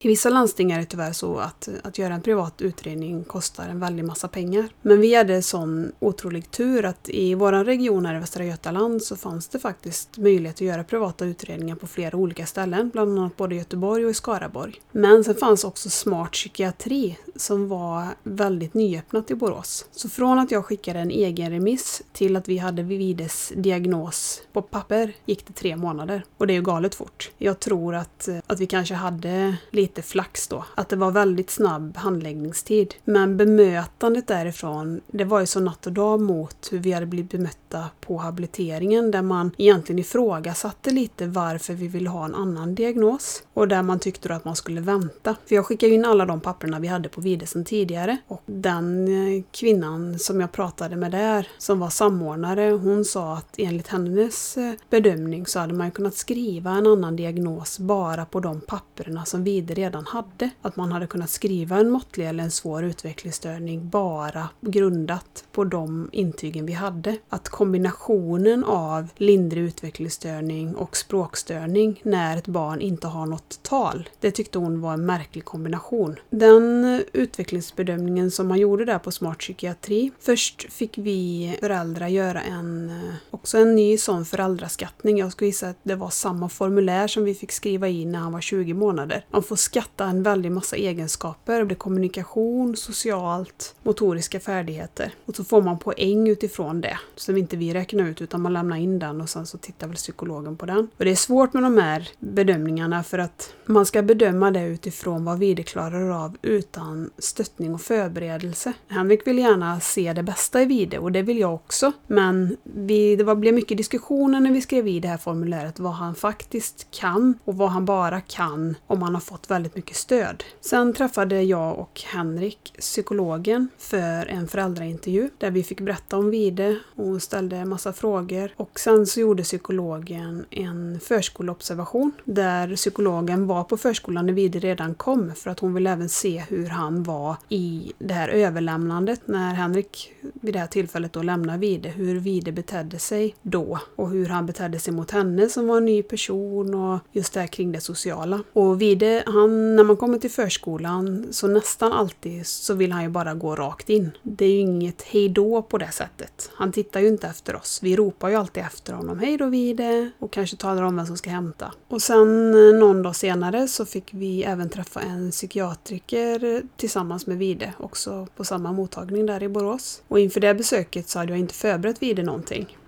I 0.01 0.09
vissa 0.09 0.31
landsting 0.31 0.73
är 0.73 0.79
det 0.79 0.85
tyvärr 0.85 1.13
så 1.13 1.39
att, 1.39 1.69
att 1.83 1.99
göra 1.99 2.15
en 2.15 2.23
privat 2.23 2.63
utredning 2.63 3.25
kostar 3.25 3.69
en 3.69 3.81
väldig 3.81 4.05
massa 4.05 4.29
pengar. 4.29 4.69
Men 4.83 5.01
vi 5.01 5.15
hade 5.15 5.43
sån 5.43 5.93
otrolig 5.99 6.51
tur 6.51 6.85
att 6.85 7.09
i 7.09 7.35
vår 7.35 7.53
region 7.53 8.07
här 8.07 8.17
i 8.17 8.19
Västra 8.19 8.45
Götaland 8.45 9.03
så 9.03 9.17
fanns 9.17 9.49
det 9.49 9.59
faktiskt 9.59 10.19
möjlighet 10.19 10.57
att 10.57 10.61
göra 10.61 10.85
privata 10.85 11.25
utredningar 11.25 11.77
på 11.77 11.87
flera 11.87 12.17
olika 12.17 12.47
ställen, 12.47 12.91
bland 12.91 13.19
annat 13.19 13.37
både 13.37 13.55
i 13.55 13.59
Göteborg 13.59 14.05
och 14.05 14.11
i 14.11 14.15
Skaraborg. 14.15 14.81
Men 14.93 15.25
sen 15.25 15.35
fanns 15.35 15.65
också 15.65 15.91
Smart 15.91 16.33
psykiatri 16.33 17.19
som 17.37 17.69
var 17.69 18.07
väldigt 18.23 18.75
nyöppnat 18.75 19.31
i 19.31 19.35
Borås. 19.35 19.87
Så 19.93 20.09
från 20.09 20.39
att 20.39 20.51
jag 20.51 20.65
skickade 20.65 20.99
en 20.99 21.11
egen 21.11 21.51
remiss 21.51 22.03
till 22.13 22.37
att 22.37 22.49
vi 22.49 22.59
hade 22.59 22.83
Vivides 22.83 23.53
diagnos 23.57 24.43
på 24.53 24.63
papper 24.63 25.13
gick 25.27 25.47
det 25.47 25.53
tre 25.53 25.77
månader. 25.77 26.25
Och 26.37 26.47
det 26.47 26.53
är 26.53 26.57
ju 26.57 26.63
galet 26.63 26.95
fort. 26.95 27.31
Jag 27.39 27.61
tror 27.61 27.95
att, 27.95 28.29
att 28.47 28.61
vi 28.61 28.67
kanske 28.67 28.95
hade 28.95 29.57
lite 29.71 29.88
lite 29.89 30.03
flax 30.03 30.49
då. 30.49 30.65
Att 30.75 30.89
det 30.89 30.97
var 30.97 31.11
väldigt 31.11 31.51
snabb 31.51 31.97
handläggningstid. 31.97 32.95
Men 33.05 33.37
bemötandet 33.37 34.27
därifrån, 34.27 35.01
det 35.07 35.25
var 35.25 35.41
ju 35.41 35.47
så 35.47 35.61
natt 35.61 35.87
och 35.87 35.93
dag 35.93 36.21
mot 36.21 36.69
hur 36.71 36.79
vi 36.79 36.93
hade 36.93 37.07
blivit 37.07 37.31
bemötta 37.31 37.68
på 38.01 38.19
habiliteringen 38.19 39.11
där 39.11 39.23
man 39.23 39.51
egentligen 39.59 39.99
ifrågasatte 39.99 40.91
lite 40.91 41.27
varför 41.27 41.75
vi 41.75 41.89
ville 41.89 42.09
ha 42.09 42.25
en 42.25 42.35
annan 42.35 42.75
diagnos. 42.75 43.43
Och 43.55 43.69
där 43.69 43.83
man 43.83 43.99
tyckte 43.99 44.29
då 44.29 44.35
att 44.35 44.45
man 44.45 44.57
skulle 44.57 44.81
vänta. 44.81 45.37
För 45.47 45.55
jag 45.55 45.67
skickade 45.67 45.95
in 45.95 46.05
alla 46.05 46.27
de 46.27 46.41
papperna 46.41 46.79
vi 46.79 46.89
hade 46.89 47.09
på 47.09 47.21
Videsen 47.21 47.65
tidigare. 47.65 48.17
Och 48.29 48.43
den 48.47 49.09
eh, 49.09 49.43
kvinnan 49.51 50.19
som 50.19 50.41
jag 50.41 50.53
pratade 50.53 50.97
med 50.97 51.11
där, 51.11 51.49
som 51.59 51.81
var 51.81 51.91
samordnare, 51.91 52.71
hon 52.71 53.05
sa 53.05 53.37
att 53.37 53.55
enligt 53.59 53.89
hennes 53.89 54.57
eh, 54.57 54.73
bedömning 54.91 55.47
så 55.47 55.59
hade 55.59 55.75
man 55.75 55.91
kunnat 55.91 56.15
skriva 56.15 56.71
en 56.71 56.87
annan 56.87 57.17
diagnos 57.17 57.79
bara 57.79 58.25
på 58.25 58.41
de 58.41 58.61
papperna 58.61 59.25
som 59.25 59.45
Vide 59.45 59.75
redan 59.75 60.07
hade. 60.07 60.51
Att 60.63 60.77
man 60.77 60.93
hade 60.93 61.07
kunnat 61.07 61.31
skriva 61.31 61.77
en 61.77 61.91
måttlig 61.91 62.29
eller 62.29 62.45
en 62.45 62.51
svår 62.51 62.85
utvecklingsstörning 62.85 63.89
bara 63.89 64.49
grundat 64.61 65.45
på 65.53 65.65
de 65.65 66.09
intygen 66.13 66.67
vi 66.67 66.73
hade. 66.73 67.17
Att 67.29 67.49
kombinationen 67.59 68.65
av 68.65 69.09
lindrig 69.17 69.63
utvecklingsstörning 69.63 70.75
och 70.77 70.97
språkstörning 70.97 72.01
när 72.03 72.37
ett 72.37 72.47
barn 72.47 72.81
inte 72.81 73.07
har 73.07 73.27
något 73.27 73.63
tal, 73.63 74.09
det 74.21 74.31
tyckte 74.31 74.59
hon 74.59 74.81
var 74.81 74.93
en 74.93 75.07
märklig 75.07 75.45
kombination. 75.45 76.17
Den 76.31 77.03
utvecklingsbedömningen 77.13 78.31
som 78.31 78.49
man 78.49 78.59
gjorde 78.59 78.85
där 78.85 78.99
på 78.99 79.11
Smart 79.11 79.39
psykiatri, 79.39 80.11
först 80.21 80.73
fick 80.73 80.99
vi 80.99 81.57
föräldrar 81.61 82.09
göra 82.09 82.41
en, 82.41 82.91
eh, 82.91 83.15
också 83.31 83.59
en 83.59 83.77
ny 83.77 83.99
sån 83.99 84.25
föräldraskattning. 84.25 85.19
Jag 85.19 85.33
skulle 85.33 85.49
gissa 85.49 85.69
att 85.69 85.79
det 85.83 85.95
var 85.95 86.11
samma 86.11 86.49
formulär 86.49 87.07
som 87.07 87.25
vi 87.25 87.35
fick 87.35 87.53
skriva 87.53 87.89
i 87.89 88.05
när 88.05 88.19
han 88.19 88.33
var 88.33 88.41
20 88.41 88.75
månader. 88.75 89.25
Man 89.31 89.43
får 89.43 89.57
skatta 89.57 90.05
en 90.05 90.23
väldig 90.23 90.53
massa 90.53 90.77
egenskaper. 90.77 91.65
Det 91.65 91.75
är 91.75 91.77
kommunikation, 91.77 92.77
socialt, 92.77 93.75
motoriska 93.83 94.41
färdigheter. 94.41 95.15
Och 95.25 95.37
så 95.37 95.45
får 95.45 95.63
man 95.63 95.79
poäng 95.79 96.29
utifrån 96.29 96.81
det. 96.81 96.99
Som 97.17 97.39
inte 97.49 97.57
vi 97.57 97.75
räkna 97.75 98.09
ut 98.09 98.23
utan 98.23 98.43
man 98.43 98.53
lämnar 98.53 98.77
in 98.77 98.99
den 98.99 99.21
och 99.21 99.29
sen 99.29 99.47
så 99.47 99.59
tittar 99.59 99.87
väl 99.87 99.97
psykologen 99.97 100.57
på 100.57 100.67
den. 100.67 100.89
Och 100.97 101.05
det 101.05 101.11
är 101.11 101.17
svårt 101.17 101.53
med 101.53 101.63
de 101.63 101.79
här 101.79 102.09
bedömningarna 102.19 103.03
för 103.03 103.19
att 103.19 103.55
man 103.67 103.87
ska 103.87 104.03
bedöma 104.03 104.51
det 104.51 104.67
utifrån 104.67 105.25
vad 105.25 105.39
Vide 105.39 105.63
klarar 105.63 106.25
av 106.25 106.37
utan 106.43 107.11
stöttning 107.19 107.75
och 107.75 107.81
förberedelse. 107.81 108.73
Henrik 108.89 109.27
vill 109.27 109.39
gärna 109.39 109.81
se 109.81 110.13
det 110.13 110.23
bästa 110.23 110.63
i 110.63 110.65
Vide 110.65 110.99
och 110.99 111.13
det 111.13 111.23
vill 111.23 111.39
jag 111.39 111.55
också. 111.55 111.93
Men 112.07 112.57
vi, 112.63 113.17
det 113.17 113.25
var, 113.25 113.35
blev 113.35 113.55
mycket 113.55 113.77
diskussioner 113.77 114.41
när 114.41 114.53
vi 114.53 114.61
skrev 114.61 114.89
i 114.89 115.01
det 115.01 115.09
här 115.09 115.17
formuläret 115.17 115.79
vad 115.79 115.93
han 115.93 116.15
faktiskt 116.15 116.87
kan 116.91 117.39
och 117.45 117.57
vad 117.57 117.71
han 117.71 117.85
bara 117.85 118.21
kan 118.21 118.75
om 118.87 119.03
han 119.03 119.15
har 119.15 119.21
fått 119.21 119.51
väldigt 119.51 119.77
mycket 119.77 119.97
stöd. 119.97 120.45
Sen 120.61 120.95
träffade 120.95 121.43
jag 121.43 121.79
och 121.79 122.03
Henrik 122.07 122.73
psykologen 122.79 123.69
för 123.79 124.27
en 124.27 124.49
föräldraintervju 124.49 125.31
där 125.39 125.51
vi 125.51 125.63
fick 125.63 125.81
berätta 125.81 126.17
om 126.17 126.31
Vide 126.31 126.79
och 126.97 127.05
hon 127.05 127.21
ställde 127.39 127.57
en 127.57 127.69
massa 127.69 127.93
frågor. 127.93 128.51
Och 128.57 128.81
sen 128.81 129.07
så 129.07 129.21
gjorde 129.21 129.43
psykologen 129.43 130.47
en 130.51 131.01
förskoleobservation 131.01 132.13
där 132.25 132.77
psykologen 132.77 133.47
var 133.47 133.65
på 133.65 133.77
förskolan 133.77 134.27
när 134.27 134.33
Vide 134.33 134.59
redan 134.59 134.95
kom 134.95 135.35
för 135.35 135.51
att 135.51 135.61
hon 135.61 135.75
ville 135.75 135.91
även 135.91 136.09
se 136.09 136.45
hur 136.49 136.69
han 136.69 137.03
var 137.03 137.37
i 137.49 137.93
det 137.99 138.15
här 138.15 138.29
överlämnandet 138.29 139.21
när 139.25 139.55
Henrik 139.55 140.13
vid 140.21 140.55
det 140.55 140.59
här 140.59 140.67
tillfället 140.67 141.13
då 141.13 141.23
lämnar 141.23 141.59
Vide, 141.59 141.89
hur 141.89 142.21
Vide 142.21 142.53
betedde 142.53 142.99
sig 142.99 143.35
då 143.43 143.79
och 143.97 144.11
hur 144.11 144.27
han 144.27 144.47
betedde 144.47 144.79
sig 144.79 144.93
mot 144.93 145.11
henne 145.11 145.49
som 145.49 145.67
var 145.67 145.77
en 145.77 145.85
ny 145.85 146.03
person 146.03 146.75
och 146.75 146.99
just 147.13 147.33
det 147.33 147.41
här 147.41 147.47
kring 147.47 147.73
det 147.73 147.81
sociala. 147.81 148.43
Och 148.53 148.83
Vide, 148.83 149.23
han, 149.27 149.77
när 149.77 149.85
man 149.85 149.97
kommer 149.97 150.19
till 150.19 150.31
förskolan 150.31 151.27
så 151.31 151.47
nästan 151.47 151.93
alltid 151.93 152.47
så 152.47 152.75
vill 152.75 152.93
han 152.93 153.03
ju 153.03 153.09
bara 153.09 153.35
gå 153.35 153.57
rakt 153.57 153.91
in. 153.91 154.11
Det 154.23 154.45
är 154.45 154.51
ju 154.51 154.59
inget 154.59 155.03
hejdå 155.03 155.63
på 155.63 155.79
det 155.79 155.91
sättet. 155.93 156.51
Han 156.55 156.73
tittar 156.73 157.01
ju 157.01 157.09
inte 157.09 157.28
efter 157.29 157.57
oss. 157.57 157.81
Vi 157.83 157.97
ropar 157.97 158.29
ju 158.29 158.35
alltid 158.35 158.63
efter 158.63 158.93
honom. 158.93 159.19
Hej 159.19 159.37
då 159.37 159.47
Vide! 159.47 160.11
Och 160.19 160.33
kanske 160.33 160.57
talar 160.57 160.83
om 160.83 160.97
vem 160.97 161.07
som 161.07 161.17
ska 161.17 161.31
hämta. 161.31 161.73
Och 161.89 162.03
sen 162.03 162.55
eh, 162.55 162.81
någon 162.81 163.03
dag 163.03 163.17
senare 163.17 163.69
så 163.69 163.87
fick 163.87 164.15
vi 164.15 164.45
även 164.45 164.69
träffa 164.69 165.01
en 165.01 165.31
psykiatriker 165.31 166.63
tillsammans 166.77 167.27
med 167.27 167.39
Vide, 167.39 167.73
också 167.79 168.27
på 168.37 168.45
samma 168.45 168.73
mottagning 168.73 169.27
där 169.27 169.43
i 169.43 169.49
Borås. 169.49 170.03
Och 170.09 170.21
inför 170.21 170.41
det 170.41 170.55
besöket 170.55 171.09
så 171.09 171.19
hade 171.19 171.33
jag 171.33 171.39
inte 171.39 171.55
förberett 171.55 172.03
Vide 172.03 172.23
någonting. 172.23 172.79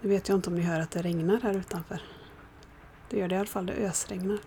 Nu 0.00 0.08
vet 0.08 0.28
jag 0.28 0.38
inte 0.38 0.50
om 0.50 0.56
ni 0.56 0.62
hör 0.62 0.80
att 0.80 0.90
det 0.90 1.02
regnar 1.02 1.40
här 1.42 1.56
utanför. 1.56 2.02
Det 3.10 3.18
gör 3.18 3.28
det 3.28 3.34
i 3.34 3.38
alla 3.38 3.46
fall, 3.46 3.66
det 3.66 3.72
ösregnar. 3.72 4.38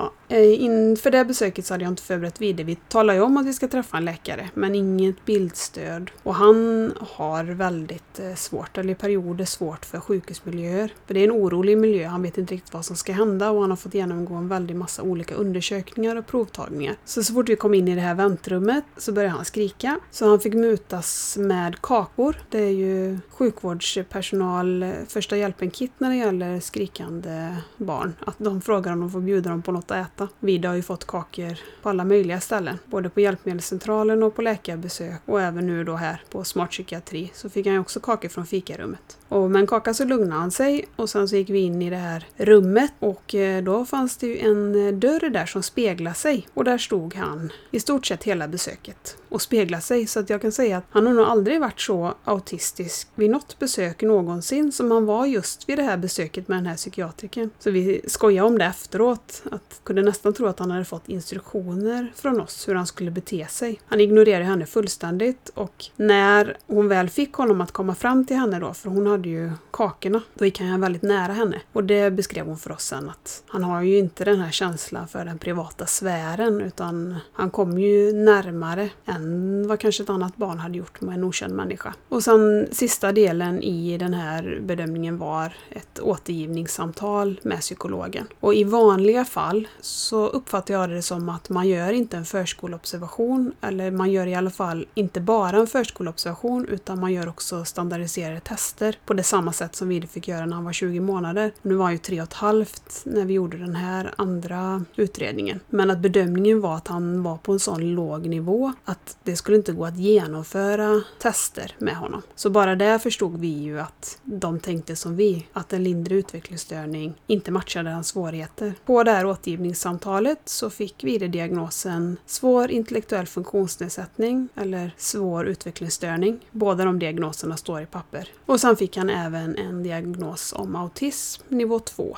Ja, 0.00 0.12
eh, 0.28 0.62
inför 0.62 1.10
det 1.10 1.24
besöket 1.24 1.66
så 1.66 1.74
hade 1.74 1.84
jag 1.84 1.92
inte 1.92 2.02
förberett 2.02 2.40
vidare. 2.40 2.66
Vi 2.66 2.76
talar 2.76 3.14
ju 3.14 3.20
om 3.20 3.36
att 3.36 3.46
vi 3.46 3.52
ska 3.52 3.68
träffa 3.68 3.96
en 3.96 4.04
läkare, 4.04 4.50
men 4.54 4.74
inget 4.74 5.24
bildstöd. 5.24 6.10
Och 6.22 6.34
han 6.34 6.92
har 7.00 7.44
väldigt 7.44 8.18
eh, 8.18 8.34
svårt, 8.34 8.78
eller 8.78 8.92
i 8.92 8.94
perioder 8.94 9.44
svårt, 9.44 9.84
för 9.84 10.00
sjukhusmiljöer. 10.00 10.92
För 11.06 11.14
det 11.14 11.20
är 11.20 11.24
en 11.24 11.32
orolig 11.32 11.78
miljö, 11.78 12.06
han 12.06 12.22
vet 12.22 12.38
inte 12.38 12.54
riktigt 12.54 12.74
vad 12.74 12.84
som 12.84 12.96
ska 12.96 13.12
hända 13.12 13.50
och 13.50 13.60
han 13.60 13.70
har 13.70 13.76
fått 13.76 13.94
genomgå 13.94 14.34
en 14.34 14.48
väldig 14.48 14.76
massa 14.76 15.02
olika 15.02 15.34
undersökningar 15.34 16.16
och 16.16 16.26
provtagningar. 16.26 16.96
Så 17.04 17.22
så 17.22 17.34
fort 17.34 17.48
vi 17.48 17.56
kom 17.56 17.74
in 17.74 17.88
i 17.88 17.94
det 17.94 18.00
här 18.00 18.14
väntrummet 18.14 18.84
så 18.96 19.12
började 19.12 19.34
han 19.34 19.44
skrika. 19.44 19.98
Så 20.10 20.28
han 20.28 20.40
fick 20.40 20.54
mutas 20.54 21.36
med 21.40 21.80
kakor. 21.80 22.36
Det 22.48 22.58
är 22.58 22.70
ju 22.70 23.18
sjukvårdspersonal 23.30 24.82
eh, 24.82 24.90
första 25.08 25.36
hjälpen-kit 25.36 25.92
när 25.98 26.10
det 26.10 26.16
gäller 26.16 26.60
skrikande 26.60 27.56
barn. 27.76 28.12
Att 28.26 28.36
de 28.38 28.60
frågar 28.60 28.92
om 28.92 29.00
de 29.00 29.10
får 29.10 29.20
bjuda 29.20 29.50
dem 29.50 29.62
på 29.62 29.72
något 29.72 29.89
att 29.90 30.06
äta. 30.06 30.28
Vida 30.40 30.68
har 30.68 30.76
ju 30.76 30.82
fått 30.82 31.06
kakor 31.06 31.58
på 31.82 31.88
alla 31.88 32.04
möjliga 32.04 32.40
ställen. 32.40 32.78
Både 32.86 33.08
på 33.08 33.20
hjälpmedelscentralen 33.20 34.22
och 34.22 34.34
på 34.34 34.42
läkarbesök 34.42 35.20
och 35.26 35.40
även 35.40 35.66
nu 35.66 35.84
då 35.84 35.94
här 35.94 36.22
på 36.30 36.44
SmartPsykiatri 36.44 37.30
så 37.34 37.50
fick 37.50 37.66
han 37.66 37.74
ju 37.74 37.80
också 37.80 38.00
kakor 38.00 38.28
från 38.28 38.46
fikarummet. 38.46 39.18
Och 39.28 39.50
med 39.50 39.60
en 39.60 39.66
kaka 39.66 39.94
så 39.94 40.04
lugnade 40.04 40.40
han 40.40 40.50
sig 40.50 40.84
och 40.96 41.10
sen 41.10 41.28
så 41.28 41.36
gick 41.36 41.50
vi 41.50 41.58
in 41.58 41.82
i 41.82 41.90
det 41.90 41.96
här 41.96 42.26
rummet 42.36 42.92
och 42.98 43.34
eh, 43.34 43.62
då 43.62 43.84
fanns 43.84 44.16
det 44.16 44.26
ju 44.26 44.38
en 44.38 44.86
eh, 44.86 44.94
dörr 44.94 45.30
där 45.30 45.46
som 45.46 45.62
speglade 45.62 46.16
sig 46.16 46.48
och 46.54 46.64
där 46.64 46.78
stod 46.78 47.14
han 47.14 47.52
i 47.70 47.80
stort 47.80 48.06
sett 48.06 48.24
hela 48.24 48.48
besöket 48.48 49.16
och 49.28 49.42
speglade 49.42 49.82
sig 49.82 50.06
så 50.06 50.20
att 50.20 50.30
jag 50.30 50.42
kan 50.42 50.52
säga 50.52 50.78
att 50.78 50.84
han 50.90 51.06
har 51.06 51.14
nog 51.14 51.26
aldrig 51.26 51.60
varit 51.60 51.80
så 51.80 52.14
autistisk 52.24 53.08
vid 53.14 53.30
något 53.30 53.58
besök 53.58 54.02
någonsin 54.02 54.72
som 54.72 54.90
han 54.90 55.06
var 55.06 55.26
just 55.26 55.68
vid 55.68 55.78
det 55.78 55.82
här 55.82 55.96
besöket 55.96 56.48
med 56.48 56.58
den 56.58 56.66
här 56.66 56.76
psykiatriken. 56.76 57.50
Så 57.58 57.70
vi 57.70 58.00
skojade 58.06 58.46
om 58.48 58.58
det 58.58 58.64
efteråt 58.64 59.42
att 59.50 59.79
kunde 59.84 60.02
nästan 60.02 60.32
tro 60.32 60.46
att 60.46 60.58
han 60.58 60.70
hade 60.70 60.84
fått 60.84 61.08
instruktioner 61.08 62.12
från 62.14 62.40
oss 62.40 62.68
hur 62.68 62.74
han 62.74 62.86
skulle 62.86 63.10
bete 63.10 63.46
sig. 63.46 63.80
Han 63.86 64.00
ignorerade 64.00 64.44
henne 64.44 64.66
fullständigt 64.66 65.50
och 65.54 65.84
när 65.96 66.56
hon 66.66 66.88
väl 66.88 67.08
fick 67.08 67.32
honom 67.32 67.60
att 67.60 67.72
komma 67.72 67.94
fram 67.94 68.26
till 68.26 68.36
henne 68.36 68.58
då, 68.58 68.74
för 68.74 68.90
hon 68.90 69.06
hade 69.06 69.28
ju 69.28 69.50
kakorna, 69.70 70.22
då 70.34 70.44
gick 70.44 70.60
han 70.60 70.80
väldigt 70.80 71.02
nära 71.02 71.32
henne. 71.32 71.60
Och 71.72 71.84
det 71.84 72.10
beskrev 72.10 72.46
hon 72.46 72.58
för 72.58 72.72
oss 72.72 72.84
sen 72.84 73.10
att 73.10 73.42
han 73.46 73.64
har 73.64 73.82
ju 73.82 73.98
inte 73.98 74.24
den 74.24 74.40
här 74.40 74.50
känslan 74.50 75.08
för 75.08 75.24
den 75.24 75.38
privata 75.38 75.86
sfären 75.86 76.60
utan 76.60 77.16
han 77.32 77.50
kom 77.50 77.78
ju 77.78 78.12
närmare 78.12 78.88
än 79.06 79.68
vad 79.68 79.80
kanske 79.80 80.02
ett 80.02 80.10
annat 80.10 80.36
barn 80.36 80.58
hade 80.58 80.78
gjort 80.78 81.00
med 81.00 81.14
en 81.14 81.24
okänd 81.24 81.54
människa. 81.54 81.94
Och 82.08 82.22
sen 82.22 82.68
sista 82.72 83.12
delen 83.12 83.62
i 83.62 83.98
den 83.98 84.14
här 84.14 84.60
bedömningen 84.62 85.18
var 85.18 85.52
ett 85.70 86.00
återgivningssamtal 86.00 87.40
med 87.42 87.60
psykologen. 87.60 88.26
Och 88.40 88.54
i 88.54 88.64
vanliga 88.64 89.24
fall 89.24 89.59
så 89.80 90.26
uppfattar 90.26 90.74
jag 90.74 90.90
det 90.90 91.02
som 91.02 91.28
att 91.28 91.48
man 91.48 91.68
gör 91.68 91.92
inte 91.92 92.16
en 92.16 92.24
förskoleobservation 92.24 93.52
eller 93.60 93.90
man 93.90 94.10
gör 94.10 94.26
i 94.26 94.34
alla 94.34 94.50
fall 94.50 94.86
inte 94.94 95.20
bara 95.20 95.56
en 95.56 95.66
förskoleobservation 95.66 96.66
utan 96.68 97.00
man 97.00 97.12
gör 97.12 97.28
också 97.28 97.64
standardiserade 97.64 98.40
tester 98.40 98.98
på 99.06 99.14
det 99.14 99.22
samma 99.22 99.52
sätt 99.52 99.76
som 99.76 99.88
Vide 99.88 100.06
fick 100.06 100.28
göra 100.28 100.46
när 100.46 100.54
han 100.54 100.64
var 100.64 100.72
20 100.72 101.00
månader. 101.00 101.52
Nu 101.62 101.74
var 101.74 101.84
han 101.84 101.92
ju 101.92 101.98
tre 101.98 102.20
och 102.20 102.26
ett 102.26 102.32
halvt 102.32 103.02
när 103.04 103.24
vi 103.24 103.34
gjorde 103.34 103.58
den 103.58 103.76
här 103.76 104.14
andra 104.16 104.84
utredningen. 104.96 105.60
Men 105.68 105.90
att 105.90 105.98
bedömningen 105.98 106.60
var 106.60 106.76
att 106.76 106.88
han 106.88 107.22
var 107.22 107.36
på 107.36 107.52
en 107.52 107.60
sån 107.60 107.94
låg 107.94 108.26
nivå 108.26 108.72
att 108.84 109.16
det 109.22 109.36
skulle 109.36 109.56
inte 109.56 109.72
gå 109.72 109.84
att 109.84 109.96
genomföra 109.96 111.02
tester 111.18 111.74
med 111.78 111.96
honom. 111.96 112.22
Så 112.34 112.50
bara 112.50 112.74
där 112.74 112.98
förstod 112.98 113.40
vi 113.40 113.48
ju 113.48 113.80
att 113.80 114.18
de 114.24 114.60
tänkte 114.60 114.96
som 114.96 115.16
vi, 115.16 115.46
att 115.52 115.72
en 115.72 115.84
lindrig 115.84 116.16
utvecklingsstörning 116.16 117.14
inte 117.26 117.50
matchade 117.50 117.90
hans 117.90 118.08
svårigheter. 118.08 118.74
På 118.84 119.02
det 119.02 119.10
här 119.10 119.24
återgivningssamtalet 119.50 120.40
så 120.44 120.70
fick 120.70 121.04
Vide 121.04 121.28
diagnosen 121.28 122.16
svår 122.26 122.70
intellektuell 122.70 123.26
funktionsnedsättning 123.26 124.48
eller 124.56 124.94
svår 124.96 125.46
utvecklingsstörning. 125.46 126.38
Båda 126.50 126.84
de 126.84 126.98
diagnoserna 126.98 127.56
står 127.56 127.82
i 127.82 127.86
papper. 127.86 128.28
Och 128.46 128.60
sen 128.60 128.76
fick 128.76 128.96
han 128.96 129.10
även 129.10 129.56
en 129.56 129.82
diagnos 129.82 130.52
om 130.56 130.76
autism 130.76 131.42
nivå 131.48 131.78
2. 131.78 132.16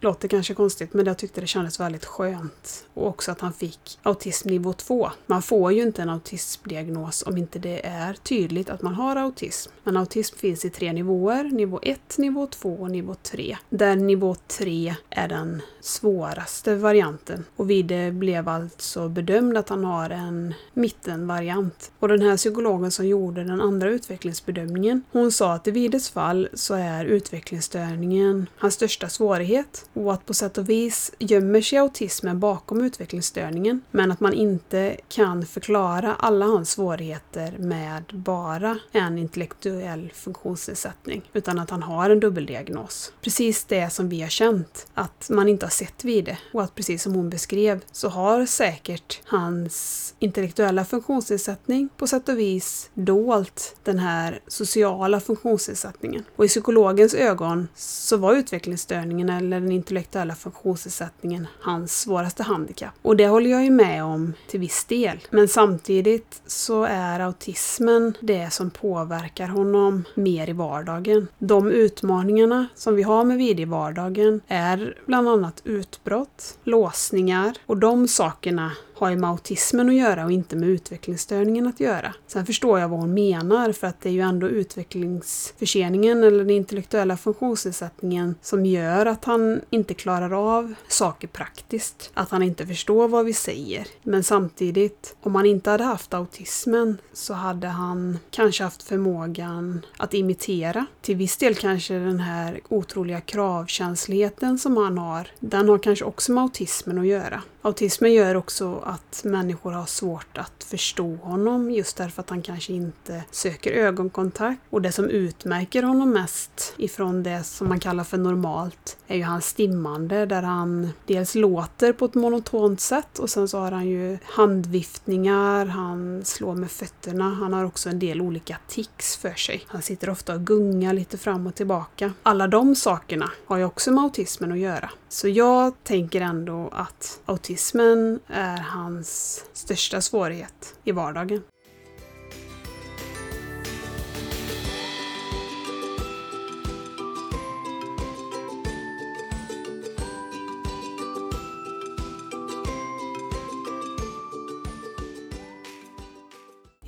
Låter 0.00 0.28
kanske 0.28 0.54
konstigt 0.54 0.94
men 0.94 1.06
jag 1.06 1.18
tyckte 1.18 1.40
det 1.40 1.46
kändes 1.46 1.80
väldigt 1.80 2.04
skönt. 2.04 2.86
Och 2.94 3.06
också 3.06 3.32
att 3.32 3.40
han 3.40 3.52
fick 3.52 3.98
autism 4.02 4.48
nivå 4.48 4.72
2. 4.72 5.10
Man 5.26 5.42
får 5.42 5.72
ju 5.72 5.82
inte 5.82 6.02
en 6.02 6.10
autismdiagnos 6.10 7.22
om 7.26 7.36
inte 7.36 7.58
det 7.58 7.86
är 7.86 8.14
tydligt 8.14 8.70
att 8.70 8.82
man 8.82 8.94
har 8.94 9.16
autism. 9.16 9.72
Men 9.84 9.96
autism 9.96 10.36
finns 10.36 10.64
i 10.64 10.70
tre 10.70 10.92
nivåer. 10.92 11.44
Nivå 11.44 11.80
1, 11.82 12.18
nivå 12.18 12.46
2 12.46 12.74
och 12.74 12.90
nivå 12.90 13.14
3. 13.22 13.56
Där 13.70 13.96
nivå 13.96 14.34
3 14.34 14.94
är 15.10 15.28
den 15.28 15.62
svåraste 15.80 16.74
varianten. 16.76 17.44
Och 17.56 17.70
Vide 17.70 18.12
blev 18.12 18.48
alltså 18.48 19.08
bedömd 19.08 19.56
att 19.56 19.68
han 19.68 19.84
har 19.84 20.10
en 20.10 20.54
mittenvariant. 20.74 21.90
Och 21.98 22.08
den 22.08 22.22
här 22.22 22.36
psykologen 22.36 22.90
som 22.90 23.06
gjorde 23.06 23.44
den 23.44 23.60
andra 23.60 23.90
utvecklingsbedömningen, 23.90 25.02
hon 25.12 25.32
sa 25.32 25.52
att 25.52 25.68
i 25.68 25.70
Vides 25.70 26.10
fall 26.10 26.48
så 26.54 26.74
är 26.74 27.04
utvecklingsstörningen 27.04 28.46
hans 28.56 28.74
största 28.74 29.08
svårighet 29.08 29.84
och 30.06 30.12
att 30.12 30.26
på 30.26 30.34
sätt 30.34 30.58
och 30.58 30.68
vis 30.68 31.12
gömmer 31.18 31.60
sig 31.60 31.78
autismen 31.78 32.40
bakom 32.40 32.80
utvecklingsstörningen 32.84 33.80
men 33.90 34.12
att 34.12 34.20
man 34.20 34.32
inte 34.32 34.96
kan 35.08 35.46
förklara 35.46 36.14
alla 36.14 36.46
hans 36.46 36.70
svårigheter 36.70 37.58
med 37.58 38.04
bara 38.12 38.78
en 38.92 39.18
intellektuell 39.18 40.12
funktionsnedsättning 40.14 41.30
utan 41.32 41.58
att 41.58 41.70
han 41.70 41.82
har 41.82 42.10
en 42.10 42.20
dubbeldiagnos. 42.20 43.12
Precis 43.20 43.64
det 43.64 43.90
som 43.90 44.08
vi 44.08 44.22
har 44.22 44.28
känt, 44.28 44.86
att 44.94 45.30
man 45.30 45.48
inte 45.48 45.66
har 45.66 45.70
sett 45.70 46.04
vid 46.04 46.24
det 46.24 46.38
och 46.52 46.62
att 46.62 46.74
precis 46.74 47.02
som 47.02 47.14
hon 47.14 47.30
beskrev 47.30 47.80
så 47.92 48.08
har 48.08 48.46
säkert 48.46 49.20
hans 49.24 50.14
intellektuella 50.18 50.84
funktionsnedsättning 50.84 51.88
på 51.96 52.06
sätt 52.06 52.28
och 52.28 52.38
vis 52.38 52.90
dolt 52.94 53.76
den 53.84 53.98
här 53.98 54.40
sociala 54.46 55.20
funktionsnedsättningen. 55.20 56.24
Och 56.36 56.44
i 56.44 56.48
psykologens 56.48 57.14
ögon 57.14 57.68
så 57.74 58.16
var 58.16 58.34
utvecklingsstörningen 58.34 59.30
eller 59.30 59.60
den 59.60 59.72
intellektuella 59.88 60.34
funktionsnedsättningen 60.34 61.46
hans 61.60 62.00
svåraste 62.00 62.42
handikapp. 62.42 62.94
Och 63.02 63.16
det 63.16 63.26
håller 63.26 63.50
jag 63.50 63.64
ju 63.64 63.70
med 63.70 64.04
om 64.04 64.32
till 64.48 64.60
viss 64.60 64.84
del. 64.84 65.18
Men 65.30 65.48
samtidigt 65.48 66.42
så 66.46 66.84
är 66.84 67.20
autismen 67.20 68.14
det 68.20 68.52
som 68.52 68.70
påverkar 68.70 69.46
honom 69.46 70.04
mer 70.14 70.48
i 70.50 70.52
vardagen. 70.52 71.28
De 71.38 71.70
utmaningarna 71.70 72.68
som 72.74 72.94
vi 72.94 73.02
har 73.02 73.24
med 73.24 73.38
vid 73.38 73.60
i 73.60 73.64
vardagen 73.64 74.40
är 74.48 74.98
bland 75.06 75.28
annat 75.28 75.62
utbrott, 75.64 76.58
låsningar 76.64 77.54
och 77.66 77.76
de 77.76 78.08
sakerna 78.08 78.72
har 78.98 79.10
ju 79.10 79.16
med 79.16 79.30
autismen 79.30 79.88
att 79.88 79.94
göra 79.94 80.24
och 80.24 80.32
inte 80.32 80.56
med 80.56 80.68
utvecklingsstörningen 80.68 81.66
att 81.66 81.80
göra. 81.80 82.14
Sen 82.26 82.46
förstår 82.46 82.80
jag 82.80 82.88
vad 82.88 83.00
hon 83.00 83.14
menar 83.14 83.72
för 83.72 83.86
att 83.86 84.00
det 84.00 84.08
är 84.08 84.12
ju 84.12 84.20
ändå 84.20 84.48
utvecklingsförseningen 84.48 86.22
eller 86.24 86.38
den 86.38 86.50
intellektuella 86.50 87.16
funktionsnedsättningen 87.16 88.34
som 88.42 88.66
gör 88.66 89.06
att 89.06 89.24
han 89.24 89.60
inte 89.70 89.94
klarar 89.94 90.56
av 90.56 90.74
saker 90.88 91.28
praktiskt. 91.28 92.10
Att 92.14 92.30
han 92.30 92.42
inte 92.42 92.66
förstår 92.66 93.08
vad 93.08 93.24
vi 93.24 93.32
säger. 93.32 93.86
Men 94.02 94.24
samtidigt, 94.24 95.16
om 95.22 95.34
han 95.34 95.46
inte 95.46 95.70
hade 95.70 95.84
haft 95.84 96.14
autismen 96.14 96.98
så 97.12 97.34
hade 97.34 97.66
han 97.66 98.18
kanske 98.30 98.64
haft 98.64 98.82
förmågan 98.82 99.86
att 99.96 100.14
imitera. 100.14 100.86
Till 101.02 101.16
viss 101.16 101.36
del 101.36 101.54
kanske 101.54 101.94
den 101.94 102.20
här 102.20 102.60
otroliga 102.68 103.20
kravkänsligheten 103.20 104.58
som 104.58 104.76
han 104.76 104.98
har, 104.98 105.28
den 105.40 105.68
har 105.68 105.78
kanske 105.78 106.04
också 106.04 106.32
med 106.32 106.42
autismen 106.42 106.98
att 106.98 107.06
göra. 107.06 107.42
Autismen 107.62 108.12
gör 108.12 108.34
också 108.34 108.82
att 108.88 109.22
människor 109.24 109.72
har 109.72 109.86
svårt 109.86 110.38
att 110.38 110.64
förstå 110.64 111.16
honom 111.16 111.70
just 111.70 111.96
därför 111.96 112.22
att 112.22 112.30
han 112.30 112.42
kanske 112.42 112.72
inte 112.72 113.24
söker 113.30 113.72
ögonkontakt. 113.72 114.60
Och 114.70 114.82
det 114.82 114.92
som 114.92 115.04
utmärker 115.04 115.82
honom 115.82 116.10
mest 116.10 116.74
ifrån 116.76 117.22
det 117.22 117.44
som 117.44 117.68
man 117.68 117.80
kallar 117.80 118.04
för 118.04 118.18
normalt 118.18 118.96
är 119.06 119.16
ju 119.16 119.22
hans 119.22 119.46
stimmande 119.46 120.26
där 120.26 120.42
han 120.42 120.90
dels 121.06 121.34
låter 121.34 121.92
på 121.92 122.04
ett 122.04 122.14
monotont 122.14 122.80
sätt 122.80 123.18
och 123.18 123.30
sen 123.30 123.48
så 123.48 123.58
har 123.58 123.72
han 123.72 123.88
ju 123.88 124.18
handviftningar, 124.24 125.66
han 125.66 126.24
slår 126.24 126.54
med 126.54 126.70
fötterna, 126.70 127.34
han 127.34 127.52
har 127.52 127.64
också 127.64 127.88
en 127.88 127.98
del 127.98 128.20
olika 128.20 128.56
tics 128.68 129.16
för 129.16 129.34
sig. 129.34 129.64
Han 129.66 129.82
sitter 129.82 130.10
ofta 130.10 130.34
och 130.34 130.46
gungar 130.46 130.92
lite 130.92 131.18
fram 131.18 131.46
och 131.46 131.54
tillbaka. 131.54 132.12
Alla 132.22 132.46
de 132.46 132.74
sakerna 132.74 133.30
har 133.46 133.56
ju 133.56 133.64
också 133.64 133.90
med 133.90 134.04
autismen 134.04 134.52
att 134.52 134.58
göra. 134.58 134.90
Så 135.08 135.28
jag 135.28 135.72
tänker 135.84 136.20
ändå 136.20 136.68
att 136.72 137.20
autismen 137.26 138.20
är 138.26 138.56
hans 138.78 139.44
största 139.52 140.00
svårighet 140.00 140.74
i 140.84 140.92
vardagen. 140.92 141.42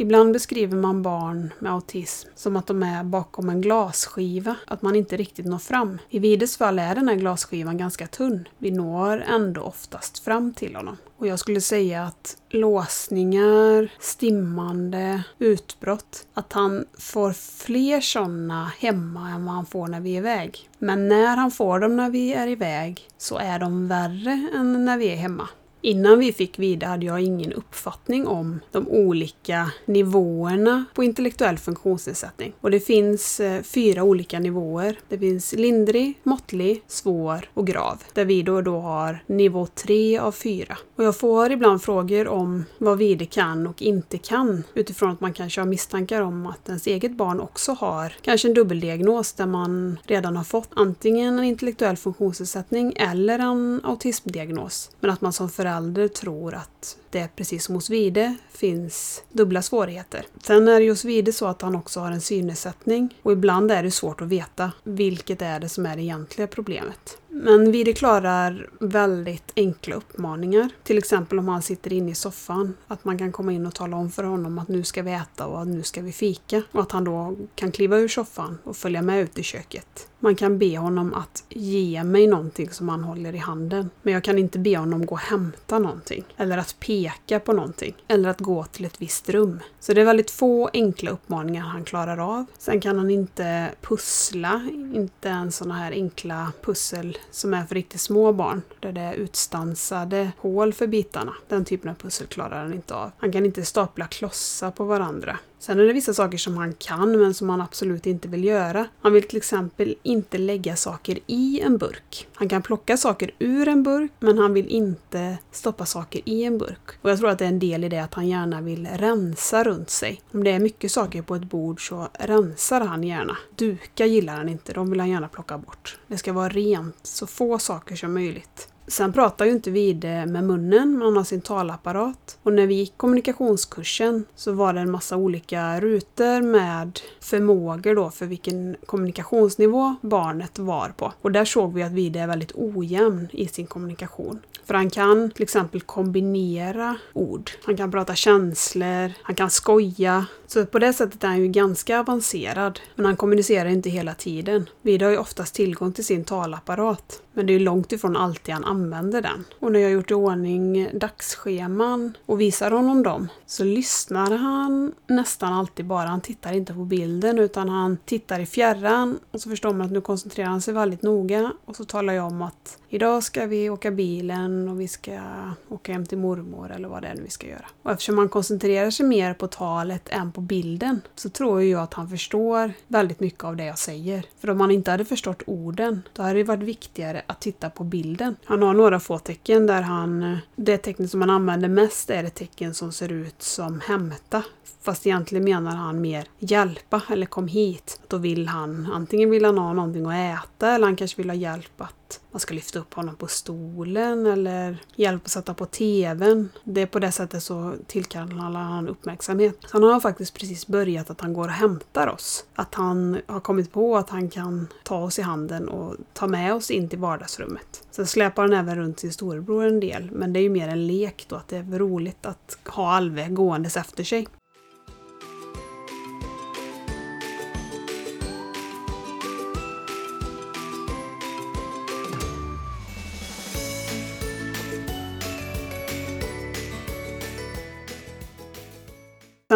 Ibland 0.01 0.33
beskriver 0.33 0.77
man 0.77 1.03
barn 1.03 1.53
med 1.59 1.73
autism 1.73 2.29
som 2.35 2.57
att 2.57 2.67
de 2.67 2.83
är 2.83 3.05
bakom 3.05 3.49
en 3.49 3.61
glasskiva, 3.61 4.57
att 4.67 4.83
man 4.83 4.97
inte 4.97 5.17
riktigt 5.17 5.47
når 5.47 5.59
fram. 5.59 5.99
I 6.11 6.19
Vides 6.19 6.57
fall 6.57 6.79
är 6.79 6.95
den 6.95 7.09
här 7.09 7.15
glasskivan 7.15 7.77
ganska 7.77 8.07
tunn. 8.07 8.49
Vi 8.59 8.71
når 8.71 9.25
ändå 9.29 9.61
oftast 9.61 10.19
fram 10.19 10.55
till 10.55 10.77
honom. 10.77 10.97
Och 11.17 11.27
jag 11.27 11.39
skulle 11.39 11.61
säga 11.61 12.05
att 12.05 12.37
låsningar, 12.49 13.93
stimmande, 13.99 15.23
utbrott, 15.39 16.27
att 16.35 16.53
han 16.53 16.85
får 16.99 17.33
fler 17.33 18.01
sådana 18.01 18.73
hemma 18.79 19.31
än 19.31 19.45
vad 19.45 19.55
han 19.55 19.67
får 19.67 19.87
när 19.87 20.01
vi 20.01 20.13
är 20.13 20.19
iväg. 20.19 20.71
Men 20.79 21.09
när 21.09 21.37
han 21.37 21.51
får 21.51 21.81
dem 21.81 21.97
när 21.97 22.11
vi 22.11 22.33
är 22.33 22.47
iväg 22.47 23.09
så 23.19 23.39
är 23.39 23.59
de 23.59 23.89
värre 23.89 24.49
än 24.55 24.85
när 24.85 24.99
vi 24.99 25.13
är 25.13 25.17
hemma. 25.17 25.49
Innan 25.83 26.19
vi 26.19 26.33
fick 26.33 26.59
Vida 26.59 26.87
hade 26.87 27.07
jag 27.07 27.21
ingen 27.21 27.53
uppfattning 27.53 28.27
om 28.27 28.61
de 28.73 28.89
olika 28.89 29.71
nivåerna 29.85 30.85
på 30.95 31.05
intellektuell 31.05 31.59
funktionsnedsättning. 31.59 32.53
Och 32.61 32.71
det 32.71 32.81
finns 32.81 33.41
eh, 33.41 33.63
fyra 33.63 34.03
olika 34.03 34.39
nivåer. 34.39 34.99
Det 35.09 35.19
finns 35.19 35.53
lindrig, 35.53 36.15
måttlig, 36.23 36.83
svår 36.87 37.49
och 37.55 37.67
grav. 37.67 38.03
Där 38.15 38.25
vi 38.25 38.43
då, 38.43 38.61
då 38.61 38.79
har 38.81 39.23
nivå 39.27 39.67
3 39.67 40.19
av 40.19 40.33
4. 40.33 40.77
Och 40.97 41.05
jag 41.05 41.17
får 41.17 41.53
ibland 41.53 41.83
frågor 41.83 42.29
om 42.29 42.65
vad 42.79 42.99
Vide 42.99 43.27
kan 43.27 43.67
och 43.67 43.83
inte 43.83 44.19
kan 44.19 44.65
utifrån 44.75 45.11
att 45.11 45.21
man 45.21 45.33
kanske 45.33 45.61
har 45.61 45.67
misstankar 45.67 46.21
om 46.21 46.47
att 46.47 46.69
ens 46.69 46.87
eget 46.87 47.17
barn 47.17 47.41
också 47.41 47.73
har 47.73 48.13
kanske 48.23 48.49
en 48.49 48.55
dubbeldiagnos 48.55 49.33
där 49.33 49.47
man 49.47 49.99
redan 50.05 50.37
har 50.37 50.45
fått 50.45 50.71
antingen 50.75 51.39
en 51.39 51.45
intellektuell 51.45 51.97
funktionsnedsättning 51.97 52.93
eller 52.97 53.39
en 53.39 53.81
autismdiagnos. 53.85 54.91
Men 55.01 55.11
att 55.11 55.21
man 55.21 55.33
som 55.33 55.49
förälder 55.49 55.70
tror 56.09 56.55
att 56.55 56.97
det 57.11 57.29
precis 57.37 57.65
som 57.65 57.75
hos 57.75 57.91
Vide 57.91 58.37
finns 58.53 59.23
dubbla 59.29 59.63
svårigheter. 59.63 60.27
Sen 60.43 60.69
är 60.69 60.79
det 60.79 60.85
ju 60.85 60.91
hos 60.91 61.05
Vide 61.05 61.33
så 61.33 61.47
att 61.47 61.63
han 61.63 61.77
också 61.77 62.01
har 62.01 62.11
en 62.11 62.21
synnedsättning 62.21 63.19
och 63.23 63.33
ibland 63.33 63.71
är 63.71 63.83
det 63.83 63.91
svårt 63.91 64.21
att 64.21 64.29
veta 64.29 64.73
vilket 64.85 65.43
är 65.43 65.61
det 65.61 65.69
som 65.69 65.87
är 65.87 65.97
det 65.97 66.03
egentliga 66.03 66.47
problemet. 66.47 67.19
Men 67.29 67.73
Vide 67.73 67.93
klarar 67.93 68.69
väldigt 68.81 69.53
enkla 69.57 69.95
uppmaningar. 69.95 70.69
Till 70.83 70.99
exempel 70.99 71.39
om 71.39 71.49
han 71.49 71.63
sitter 71.63 71.93
inne 71.93 72.11
i 72.11 72.15
soffan. 72.15 72.77
Att 72.87 73.05
man 73.05 73.19
kan 73.19 73.33
komma 73.33 73.53
in 73.53 73.67
och 73.67 73.75
tala 73.75 73.97
om 73.97 74.11
för 74.11 74.25
honom 74.25 74.59
att 74.59 74.69
nu 74.69 74.85
ska 74.85 75.03
vi 75.03 75.13
äta 75.13 75.47
och 75.47 75.67
nu 75.67 75.83
ska 75.83 76.03
vi 76.03 76.13
fika. 76.13 76.63
Och 76.73 76.83
att 76.83 76.93
han 76.93 77.05
då 77.05 77.37
kan 77.55 77.73
kliva 77.73 77.99
ur 77.99 78.09
soffan 78.09 78.59
och 78.65 78.77
följa 78.77 79.03
med 79.03 79.23
ut 79.23 79.39
i 79.39 79.43
köket. 79.43 80.10
Man 80.23 80.37
kan 80.37 80.59
be 80.59 80.79
honom 80.79 81.15
att 81.15 81.45
ge 81.49 82.05
mig 82.05 82.27
någonting 82.27 82.71
som 82.71 82.89
han 82.89 83.05
håller 83.05 83.35
i 83.35 83.39
handen. 83.39 83.91
Men 84.03 84.15
jag 84.15 84.25
kan 84.25 84.39
inte 84.39 84.59
be 84.59 84.77
honom 84.77 85.07
gå 85.07 85.15
och 85.15 85.21
hämta 85.21 85.79
någonting. 85.79 86.25
Eller 86.37 86.59
att 86.59 86.77
peka 86.81 87.41
på 87.41 87.53
någonting. 87.53 87.95
Eller 88.09 88.29
att 88.29 88.41
gå 88.41 88.65
till 88.65 88.85
ett 88.85 89.03
visst 89.03 89.29
rum. 89.29 89.61
Så 89.81 89.93
det 89.93 90.01
är 90.01 90.05
väldigt 90.05 90.31
få 90.31 90.71
enkla 90.73 91.11
uppmaningar 91.11 91.63
han 91.63 91.85
klarar 91.85 92.19
av. 92.19 92.45
Sen 92.59 92.81
kan 92.81 92.99
han 92.99 93.11
inte 93.11 93.71
pussla. 93.81 94.69
Inte 94.95 95.29
ens 95.29 95.57
sådana 95.57 95.75
här 95.75 95.93
enkla 95.93 96.53
pussel 96.63 97.19
som 97.31 97.55
är 97.55 97.65
för 97.65 97.75
riktigt 97.75 98.01
små 98.01 98.33
barn. 98.33 98.63
Där 98.81 98.93
det 98.93 99.01
är 99.01 99.15
utstansade 99.15 100.33
hål 100.39 100.73
för 100.73 100.87
bitarna. 100.87 101.33
Den 101.49 101.65
typen 101.65 101.91
av 101.91 101.95
pussel 101.95 102.27
klarar 102.27 102.63
han 102.63 102.75
inte 102.75 102.95
av. 102.95 103.11
Han 103.19 103.33
kan 103.33 103.47
inte 103.47 103.65
stapla 103.65 104.07
klossar 104.07 104.71
på 104.71 104.85
varandra. 104.85 105.39
Sen 105.61 105.79
är 105.79 105.85
det 105.85 105.93
vissa 105.93 106.15
saker 106.15 106.39
som 106.39 106.57
han 106.57 106.73
kan 106.73 107.19
men 107.21 107.35
som 107.35 107.49
han 107.49 107.61
absolut 107.61 108.07
inte 108.07 108.29
vill 108.29 108.45
göra. 108.45 108.87
Han 109.01 109.13
vill 109.13 109.29
till 109.29 109.37
exempel 109.37 109.95
inte 110.03 110.39
lägga 110.39 110.77
saker 110.77 111.19
i 111.27 111.61
en 111.61 111.79
burk. 111.79 112.29
Han 112.35 112.49
kan 112.49 112.63
plocka 112.63 112.97
saker 112.97 113.31
ur 113.39 113.69
en 113.69 113.83
burk 113.83 114.13
men 114.19 114.39
han 114.39 114.55
vill 114.55 114.69
inte 114.69 115.39
stoppa 115.51 115.87
saker 115.87 116.21
i 116.25 116.45
en 116.45 116.59
burk. 116.59 116.91
Och 117.03 117.11
jag 117.11 117.19
tror 117.19 117.31
att 117.31 117.39
det 117.39 117.45
är 117.45 117.49
en 117.49 117.59
del 117.59 117.85
i 117.85 117.89
det 117.89 117.99
att 117.99 118.15
han 118.15 118.29
gärna 118.29 118.61
vill 118.61 118.87
rensa 118.87 119.65
runt 119.65 119.91
sig. 119.91 120.21
Om 120.33 120.45
det 120.45 120.51
är 120.51 120.61
mycket 120.61 120.93
saker 120.93 121.23
på 121.23 121.35
ett 121.35 121.45
bord 121.45 121.89
så 121.89 122.09
rensar 122.19 122.81
han 122.81 123.05
gärna. 123.05 123.37
Dukar 123.57 124.07
gillar 124.07 124.37
han 124.37 124.49
inte, 124.49 124.73
de 124.73 124.91
vill 124.91 125.01
han 125.01 125.11
gärna 125.11 125.29
plocka 125.29 125.59
bort. 125.59 125.99
Det 126.07 126.19
ska 126.19 126.33
vara 126.33 126.49
rent, 126.49 126.97
så 127.03 127.27
få 127.27 127.59
saker 127.59 127.97
som 127.97 128.15
möjligt. 128.15 128.70
Sen 128.91 129.13
pratar 129.13 129.45
ju 129.45 129.51
inte 129.51 129.71
Vide 129.71 130.27
med 130.27 130.45
munnen, 130.45 130.93
men 130.93 131.03
han 131.03 131.17
har 131.17 131.25
sin 131.25 131.41
talapparat. 131.41 132.39
Och 132.43 132.53
när 132.53 132.67
vi 132.67 132.75
gick 132.75 132.97
kommunikationskursen 132.97 134.25
så 134.35 134.53
var 134.53 134.73
det 134.73 134.81
en 134.81 134.91
massa 134.91 135.17
olika 135.17 135.81
rutor 135.81 136.43
med 136.43 137.01
förmågor 137.21 137.95
då 137.95 138.11
för 138.11 138.27
vilken 138.27 138.77
kommunikationsnivå 138.87 139.97
barnet 140.01 140.59
var 140.59 140.89
på. 140.89 141.13
Och 141.23 141.33
där 141.33 141.45
såg 141.45 141.75
vi 141.75 141.83
att 141.83 141.93
Vide 141.93 142.21
är 142.21 142.27
väldigt 142.27 142.53
ojämn 142.55 143.29
i 143.33 143.49
sin 143.49 143.67
kommunikation. 143.67 144.41
För 144.65 144.75
han 144.75 144.91
kan 144.91 145.31
till 145.31 145.43
exempel 145.43 145.81
kombinera 145.81 146.97
ord. 147.13 147.51
Han 147.65 147.77
kan 147.77 147.91
prata 147.91 148.15
känslor, 148.15 149.13
han 149.23 149.35
kan 149.35 149.51
skoja. 149.51 150.27
Så 150.47 150.67
på 150.67 150.79
det 150.79 150.93
sättet 150.93 151.25
är 151.25 151.29
han 151.29 151.41
ju 151.41 151.49
ganska 151.49 152.01
avancerad. 152.01 152.81
Men 152.95 153.07
han 153.07 153.17
kommunicerar 153.17 153.69
inte 153.69 153.91
hela 153.91 154.15
tiden. 154.15 154.69
Vida 154.83 155.07
har 155.07 155.11
ju 155.11 155.19
oftast 155.19 155.55
tillgång 155.55 155.93
till 155.93 156.05
sin 156.05 156.25
talapparat. 156.25 157.23
Men 157.41 157.47
det 157.47 157.53
är 157.53 157.61
långt 157.61 157.93
ifrån 157.93 158.17
alltid 158.17 158.55
han 158.55 158.65
använder 158.65 159.23
den. 159.23 159.45
Och 159.59 159.73
när 159.73 159.81
jag 159.81 159.87
har 159.87 159.93
gjort 159.93 160.11
i 160.11 160.15
ordning 160.15 160.91
dagsscheman 160.99 162.17
och 162.27 162.41
visar 162.41 162.71
honom 162.71 163.03
dem 163.03 163.29
så 163.47 163.65
lyssnar 163.65 164.37
han 164.37 164.93
nästan 165.07 165.53
alltid 165.53 165.87
bara. 165.87 166.09
Han 166.09 166.21
tittar 166.21 166.53
inte 166.53 166.75
på 166.75 166.85
bilden 166.85 167.39
utan 167.39 167.69
han 167.69 167.97
tittar 168.05 168.41
i 168.41 168.47
fjärran 168.47 169.19
och 169.31 169.41
så 169.41 169.51
förstår 169.51 169.73
man 169.73 169.87
att 169.87 169.93
nu 169.93 170.01
koncentrerar 170.01 170.49
han 170.49 170.61
sig 170.61 170.75
väldigt 170.75 171.03
noga 171.03 171.53
och 171.65 171.77
så 171.77 171.85
talar 171.85 172.13
jag 172.13 172.27
om 172.27 172.43
att 172.43 172.79
idag 172.91 173.23
ska 173.23 173.47
vi 173.47 173.71
åka 173.71 173.91
bilen 173.91 174.69
och 174.69 174.81
vi 174.81 174.89
ska 174.89 175.21
åka 175.69 175.93
hem 175.93 176.07
till 176.07 176.19
mormor 176.19 176.71
eller 176.71 176.89
vad 176.89 177.03
det 177.03 177.09
är 177.09 177.15
nu 177.15 177.23
vi 177.23 177.31
ska 177.31 177.47
göra. 177.47 177.67
Och 177.83 177.91
eftersom 177.91 178.19
han 178.19 178.29
koncentrerar 178.29 178.91
sig 178.91 179.07
mer 179.07 179.35
på 179.35 179.47
talet 179.47 180.09
än 180.09 180.33
på 180.33 180.41
bilden 180.41 181.01
så 181.15 181.29
tror 181.29 181.63
jag 181.63 181.83
att 181.83 181.95
han 181.95 182.09
förstår 182.09 182.73
väldigt 182.87 183.21
mycket 183.21 183.45
av 183.45 183.57
det 183.57 183.65
jag 183.65 183.79
säger. 183.79 184.25
För 184.39 184.51
om 184.51 184.61
han 184.61 184.71
inte 184.71 184.91
hade 184.91 185.05
förstått 185.05 185.43
orden, 185.47 186.03
då 186.13 186.23
hade 186.23 186.39
det 186.39 186.45
varit 186.45 186.63
viktigare 186.63 187.23
att 187.27 187.41
titta 187.41 187.71
på 187.71 187.85
bilden. 187.85 188.37
Han 188.45 188.63
har 188.63 188.75
några 188.75 189.01
få 189.01 189.19
tecken 189.19 189.67
där 189.67 189.83
han... 189.83 190.39
Det 190.57 190.79
tecknet 190.79 191.11
som 191.11 191.21
han 191.21 191.31
använder 191.31 191.69
mest 191.69 192.11
är 192.11 192.23
det 192.23 192.31
tecken 192.31 192.75
som 192.75 192.93
ser 192.93 193.13
ut 193.13 193.43
som 193.43 193.81
hämta. 193.81 194.43
Fast 194.83 195.07
egentligen 195.07 195.45
menar 195.45 195.77
han 195.77 196.01
mer 196.01 196.27
hjälpa 196.39 197.03
eller 197.09 197.27
kom 197.27 197.49
hit. 197.49 198.01
Då 198.09 198.17
vill 198.17 198.49
han, 198.49 198.91
antingen 198.93 199.31
vill 199.31 199.45
han 199.45 199.59
ha 199.59 199.73
någonting 199.73 200.07
att 200.07 200.45
äta 200.45 200.75
eller 200.75 200.87
han 200.87 200.97
kanske 200.97 201.17
vill 201.17 201.31
ha 201.31 201.37
hjälp 201.37 201.81
att 201.81 201.95
man 202.31 202.41
ska 202.41 202.55
lyfta 202.55 202.79
upp 202.79 202.95
honom 202.95 203.17
på 203.17 203.27
stolen 203.27 204.27
eller 204.27 204.79
hjälp 204.97 205.25
att 205.25 205.31
sätta 205.31 205.55
på 205.55 205.67
TVn. 205.67 206.49
Det 206.65 206.83
är 206.83 206.87
på 206.87 206.99
det 206.99 207.13
sättet 207.13 207.43
så 207.43 207.75
tillkallar 207.87 208.61
han 208.61 208.89
uppmärksamhet. 208.89 209.57
Så 209.61 209.69
han 209.73 209.83
har 209.83 210.01
faktiskt 210.01 210.35
precis 210.35 210.67
börjat 210.67 211.11
att 211.11 211.21
han 211.21 211.33
går 211.33 211.45
och 211.45 211.51
hämtar 211.51 212.07
oss. 212.07 212.45
Att 212.55 212.75
han 212.75 213.21
har 213.27 213.41
kommit 213.41 213.73
på 213.73 213.97
att 213.97 214.11
han 214.11 214.31
kan 214.31 214.67
ta 214.83 215.03
oss 215.03 215.19
i 215.19 215.23
handen 215.23 215.69
och 215.69 215.97
ta 216.13 216.27
med 216.27 216.55
oss 216.55 216.71
in 216.71 216.89
till 216.89 216.99
vardagsrummet. 216.99 217.83
Sen 217.91 218.07
släpar 218.07 218.43
han 218.43 218.53
även 218.53 218.77
runt 218.77 219.01
sin 219.01 219.13
storebror 219.13 219.67
en 219.67 219.81
del, 219.81 220.11
men 220.11 220.33
det 220.33 220.41
är 220.41 220.43
ju 220.43 220.51
mer 220.51 220.69
en 220.69 220.87
lek 220.87 221.27
då, 221.29 221.37
att 221.37 221.49
det 221.49 221.57
är 221.57 221.79
roligt 221.79 222.27
att 222.27 222.59
ha 222.67 222.91
Alve 222.93 223.29
gåendes 223.29 223.77
efter 223.77 224.05
sig. 224.05 224.29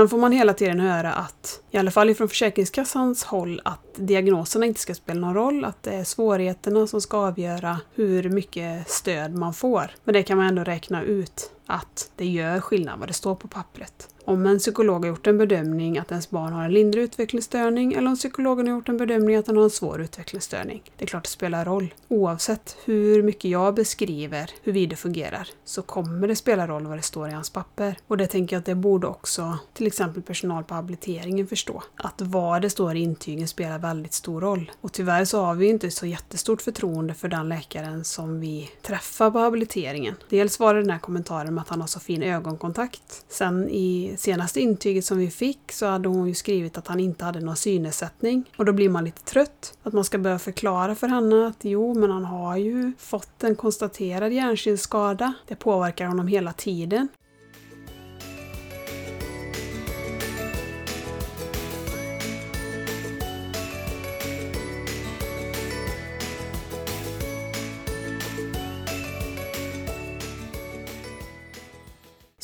Sen 0.04 0.08
får 0.08 0.18
man 0.18 0.32
hela 0.32 0.54
tiden 0.54 0.80
höra 0.80 1.12
att, 1.12 1.60
i 1.70 1.78
alla 1.78 1.90
fall 1.90 2.14
från 2.14 2.28
Försäkringskassans 2.28 3.24
håll, 3.24 3.60
att 3.64 3.80
diagnoserna 3.96 4.66
inte 4.66 4.80
ska 4.80 4.94
spela 4.94 5.20
någon 5.20 5.34
roll, 5.34 5.64
att 5.64 5.82
det 5.82 5.90
är 5.90 6.04
svårigheterna 6.04 6.86
som 6.86 7.00
ska 7.00 7.16
avgöra 7.16 7.80
hur 7.94 8.28
mycket 8.28 8.90
stöd 8.90 9.34
man 9.34 9.54
får. 9.54 9.90
Men 10.04 10.12
det 10.12 10.22
kan 10.22 10.36
man 10.36 10.46
ändå 10.46 10.64
räkna 10.64 11.02
ut 11.02 11.50
att 11.66 12.11
det 12.16 12.27
gör 12.27 12.61
skillnad 12.61 12.98
vad 12.98 13.09
det 13.09 13.12
står 13.12 13.35
på 13.35 13.48
pappret. 13.48 14.09
Om 14.27 14.46
en 14.46 14.59
psykolog 14.59 15.05
har 15.05 15.09
gjort 15.09 15.27
en 15.27 15.38
bedömning 15.38 15.98
att 15.98 16.11
ens 16.11 16.31
barn 16.31 16.53
har 16.53 16.64
en 16.64 16.72
lindrig 16.72 17.03
utvecklingsstörning 17.03 17.92
eller 17.92 18.09
om 18.09 18.16
psykologen 18.16 18.66
har 18.66 18.74
gjort 18.74 18.88
en 18.88 18.96
bedömning 18.96 19.37
att 19.37 19.46
den 19.46 19.57
har 19.57 19.64
en 19.64 19.70
svår 19.70 20.00
utvecklingsstörning. 20.00 20.83
Det 20.96 21.05
är 21.05 21.07
klart 21.07 21.24
det 21.24 21.31
spelar 21.31 21.64
roll. 21.64 21.94
Oavsett 22.09 22.77
hur 22.85 23.22
mycket 23.22 23.50
jag 23.50 23.74
beskriver 23.74 24.50
hur 24.62 24.87
det 24.87 24.96
fungerar 24.96 25.48
så 25.64 25.83
kommer 25.83 26.29
det 26.29 26.37
spela 26.37 26.66
roll 26.66 26.87
vad 26.87 26.98
det 26.98 27.03
står 27.03 27.29
i 27.29 27.33
hans 27.33 27.50
papper. 27.50 27.96
Och 28.07 28.16
det 28.16 28.27
tänker 28.27 28.57
jag 28.57 28.61
att 28.61 28.66
det 28.66 28.74
borde 28.74 29.07
också 29.07 29.59
till 29.72 29.87
exempel 29.87 30.22
personal 30.22 30.64
på 30.64 30.74
habiliteringen 30.74 31.46
förstå. 31.46 31.83
Att 31.96 32.20
vad 32.20 32.62
det 32.62 32.70
står 32.70 32.96
i 32.96 33.00
intygen 33.00 33.48
spelar 33.48 33.79
väldigt 33.79 34.12
stor 34.12 34.40
roll. 34.40 34.70
Och 34.81 34.92
tyvärr 34.92 35.24
så 35.24 35.42
har 35.42 35.55
vi 35.55 35.66
inte 35.66 35.90
så 35.90 36.07
jättestort 36.07 36.62
förtroende 36.62 37.14
för 37.14 37.29
den 37.29 37.48
läkaren 37.48 38.05
som 38.05 38.40
vi 38.40 38.70
träffar 38.83 39.31
på 39.31 39.38
habiliteringen. 39.38 40.14
Dels 40.31 40.61
var 40.61 40.74
det 40.74 40.81
den 40.81 40.90
här 40.90 40.98
kommentaren 40.98 41.53
med 41.54 41.62
att 41.62 41.68
han 41.68 41.80
har 41.80 41.88
så 41.88 42.00
fin 42.00 42.22
ögonkontakt. 42.22 43.24
Sen 43.28 43.68
i 43.70 44.14
senaste 44.18 44.60
intyget 44.60 45.04
som 45.04 45.18
vi 45.18 45.30
fick 45.30 45.72
så 45.72 45.86
hade 45.86 46.08
hon 46.08 46.28
ju 46.28 46.34
skrivit 46.34 46.78
att 46.78 46.88
han 46.88 47.00
inte 47.00 47.24
hade 47.24 47.40
någon 47.40 47.56
synnedsättning. 47.56 48.50
Och 48.56 48.64
då 48.64 48.72
blir 48.72 48.88
man 48.88 49.04
lite 49.04 49.22
trött. 49.22 49.78
Att 49.82 49.92
man 49.92 50.04
ska 50.04 50.18
börja 50.18 50.38
förklara 50.38 50.94
för 50.94 51.08
henne 51.08 51.46
att 51.46 51.58
jo, 51.60 51.94
men 51.94 52.10
han 52.10 52.24
har 52.24 52.56
ju 52.56 52.92
fått 52.98 53.44
en 53.44 53.56
konstaterad 53.56 54.32
hjärnsynsskada. 54.32 55.32
Det 55.48 55.56
påverkar 55.56 56.06
honom 56.06 56.26
hela 56.26 56.52
tiden. 56.52 57.08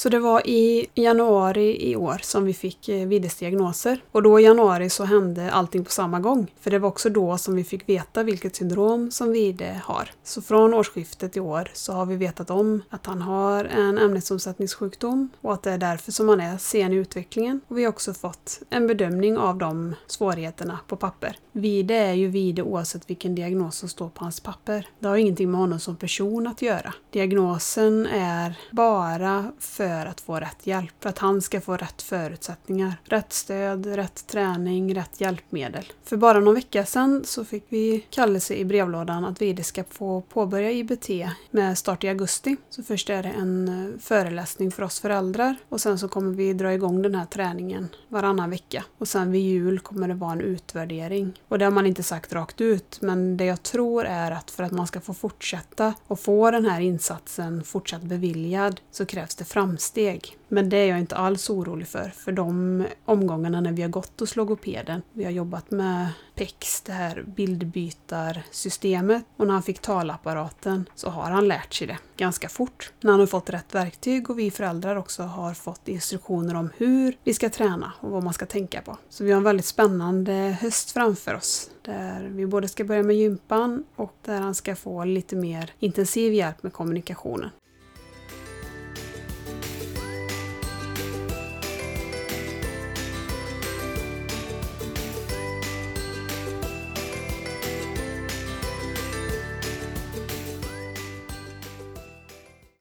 Så 0.00 0.08
det 0.08 0.18
var 0.18 0.46
i 0.46 0.86
januari 0.94 1.90
i 1.90 1.96
år 1.96 2.20
som 2.22 2.44
vi 2.44 2.54
fick 2.54 2.88
eh, 2.88 3.08
Vides 3.08 3.36
diagnoser. 3.36 4.04
Och 4.12 4.22
då 4.22 4.40
i 4.40 4.42
januari 4.42 4.90
så 4.90 5.04
hände 5.04 5.50
allting 5.50 5.84
på 5.84 5.90
samma 5.90 6.20
gång. 6.20 6.52
För 6.60 6.70
det 6.70 6.78
var 6.78 6.88
också 6.88 7.10
då 7.10 7.38
som 7.38 7.56
vi 7.56 7.64
fick 7.64 7.88
veta 7.88 8.22
vilket 8.22 8.56
syndrom 8.56 9.10
som 9.10 9.32
Vide 9.32 9.80
har. 9.84 10.10
Så 10.24 10.42
från 10.42 10.74
årsskiftet 10.74 11.36
i 11.36 11.40
år 11.40 11.70
så 11.72 11.92
har 11.92 12.06
vi 12.06 12.16
vetat 12.16 12.50
om 12.50 12.82
att 12.90 13.06
han 13.06 13.22
har 13.22 13.64
en 13.64 13.98
ämnesomsättningssjukdom 13.98 15.28
och 15.40 15.52
att 15.52 15.62
det 15.62 15.70
är 15.70 15.78
därför 15.78 16.12
som 16.12 16.28
han 16.28 16.40
är 16.40 16.58
sen 16.58 16.92
i 16.92 16.96
utvecklingen. 16.96 17.60
Och 17.68 17.78
vi 17.78 17.84
har 17.84 17.88
också 17.90 18.14
fått 18.14 18.60
en 18.70 18.86
bedömning 18.86 19.38
av 19.38 19.58
de 19.58 19.94
svårigheterna 20.06 20.78
på 20.86 20.96
papper. 20.96 21.36
Vide 21.52 21.94
är 21.94 22.12
ju 22.12 22.28
Vide 22.28 22.62
oavsett 22.62 23.10
vilken 23.10 23.34
diagnos 23.34 23.76
som 23.76 23.88
står 23.88 24.08
på 24.08 24.24
hans 24.24 24.40
papper. 24.40 24.86
Det 24.98 25.08
har 25.08 25.16
ingenting 25.16 25.50
med 25.50 25.60
honom 25.60 25.80
som 25.80 25.96
person 25.96 26.46
att 26.46 26.62
göra. 26.62 26.94
Diagnosen 27.10 28.06
är 28.06 28.54
bara 28.70 29.52
för 29.58 30.06
att 30.06 30.20
få 30.20 30.40
rätt 30.40 30.66
hjälp, 30.66 30.94
för 31.00 31.08
att 31.08 31.18
han 31.18 31.42
ska 31.42 31.60
få 31.60 31.76
rätt 31.76 32.02
förutsättningar. 32.02 32.94
Rätt 33.04 33.32
stöd, 33.32 33.86
rätt 33.86 34.26
träning, 34.26 34.94
rätt 34.94 35.20
hjälpmedel. 35.20 35.84
För 36.04 36.16
bara 36.16 36.40
någon 36.40 36.54
vecka 36.54 36.84
sedan 36.84 37.22
så 37.24 37.44
fick 37.44 37.64
vi 37.68 38.06
kallelse 38.10 38.54
i 38.54 38.64
brevlådan 38.64 39.24
att 39.24 39.42
Vide 39.42 39.64
ska 39.64 39.84
få 39.84 40.20
påbörja 40.20 40.70
IBT 40.70 41.08
med 41.50 41.78
start 41.78 42.04
i 42.04 42.08
augusti. 42.08 42.56
Så 42.70 42.82
först 42.82 43.10
är 43.10 43.22
det 43.22 43.28
en 43.28 43.68
eh, 43.68 44.00
föreläsning 44.00 44.70
för 44.70 44.82
oss 44.82 45.00
föräldrar 45.00 45.56
och 45.68 45.80
sen 45.80 45.98
så 45.98 46.08
kommer 46.08 46.32
vi 46.32 46.52
dra 46.52 46.72
igång 46.72 47.02
den 47.02 47.14
här 47.14 47.26
träningen 47.26 47.88
varannan 48.08 48.50
vecka. 48.50 48.84
Och 48.98 49.08
sen 49.08 49.32
vid 49.32 49.42
jul 49.42 49.80
kommer 49.80 50.08
det 50.08 50.14
vara 50.14 50.32
en 50.32 50.40
utvärdering. 50.40 51.40
Och 51.50 51.58
det 51.58 51.64
har 51.64 51.72
man 51.72 51.86
inte 51.86 52.02
sagt 52.02 52.32
rakt 52.32 52.60
ut 52.60 52.98
men 53.00 53.36
det 53.36 53.44
jag 53.44 53.62
tror 53.62 54.04
är 54.04 54.30
att 54.30 54.50
för 54.50 54.62
att 54.62 54.72
man 54.72 54.86
ska 54.86 55.00
få 55.00 55.14
fortsätta 55.14 55.94
och 56.06 56.20
få 56.20 56.50
den 56.50 56.66
här 56.66 56.80
insatsen 56.80 57.64
fortsatt 57.64 58.02
beviljad 58.02 58.80
så 58.90 59.06
krävs 59.06 59.34
det 59.34 59.44
framsteg. 59.44 60.36
Men 60.52 60.68
det 60.68 60.76
är 60.76 60.86
jag 60.86 60.98
inte 60.98 61.16
alls 61.16 61.50
orolig 61.50 61.88
för, 61.88 62.08
för 62.08 62.32
de 62.32 62.84
omgångarna 63.04 63.60
när 63.60 63.72
vi 63.72 63.82
har 63.82 63.88
gått 63.88 64.20
hos 64.20 64.36
logopeden, 64.36 65.02
vi 65.12 65.24
har 65.24 65.30
jobbat 65.30 65.70
med 65.70 66.08
PEX, 66.34 66.80
det 66.80 66.92
här 66.92 67.24
bildbytarsystemet, 67.26 69.24
och 69.36 69.46
när 69.46 69.54
han 69.54 69.62
fick 69.62 69.78
talapparaten 69.78 70.88
så 70.94 71.10
har 71.10 71.30
han 71.30 71.48
lärt 71.48 71.74
sig 71.74 71.86
det 71.86 71.98
ganska 72.16 72.48
fort. 72.48 72.92
När 73.00 73.10
han 73.10 73.20
har 73.20 73.26
fått 73.26 73.50
rätt 73.50 73.74
verktyg 73.74 74.30
och 74.30 74.38
vi 74.38 74.50
föräldrar 74.50 74.96
också 74.96 75.22
har 75.22 75.54
fått 75.54 75.88
instruktioner 75.88 76.54
om 76.54 76.70
hur 76.76 77.16
vi 77.24 77.34
ska 77.34 77.50
träna 77.50 77.92
och 78.00 78.10
vad 78.10 78.24
man 78.24 78.34
ska 78.34 78.46
tänka 78.46 78.82
på. 78.82 78.96
Så 79.08 79.24
vi 79.24 79.30
har 79.30 79.36
en 79.36 79.44
väldigt 79.44 79.66
spännande 79.66 80.32
höst 80.60 80.90
framför 80.90 81.34
oss 81.34 81.70
där 81.82 82.22
vi 82.22 82.46
både 82.46 82.68
ska 82.68 82.84
börja 82.84 83.02
med 83.02 83.16
gympan 83.16 83.84
och 83.96 84.14
där 84.24 84.40
han 84.40 84.54
ska 84.54 84.76
få 84.76 85.04
lite 85.04 85.36
mer 85.36 85.72
intensiv 85.78 86.32
hjälp 86.32 86.62
med 86.62 86.72
kommunikationen. 86.72 87.50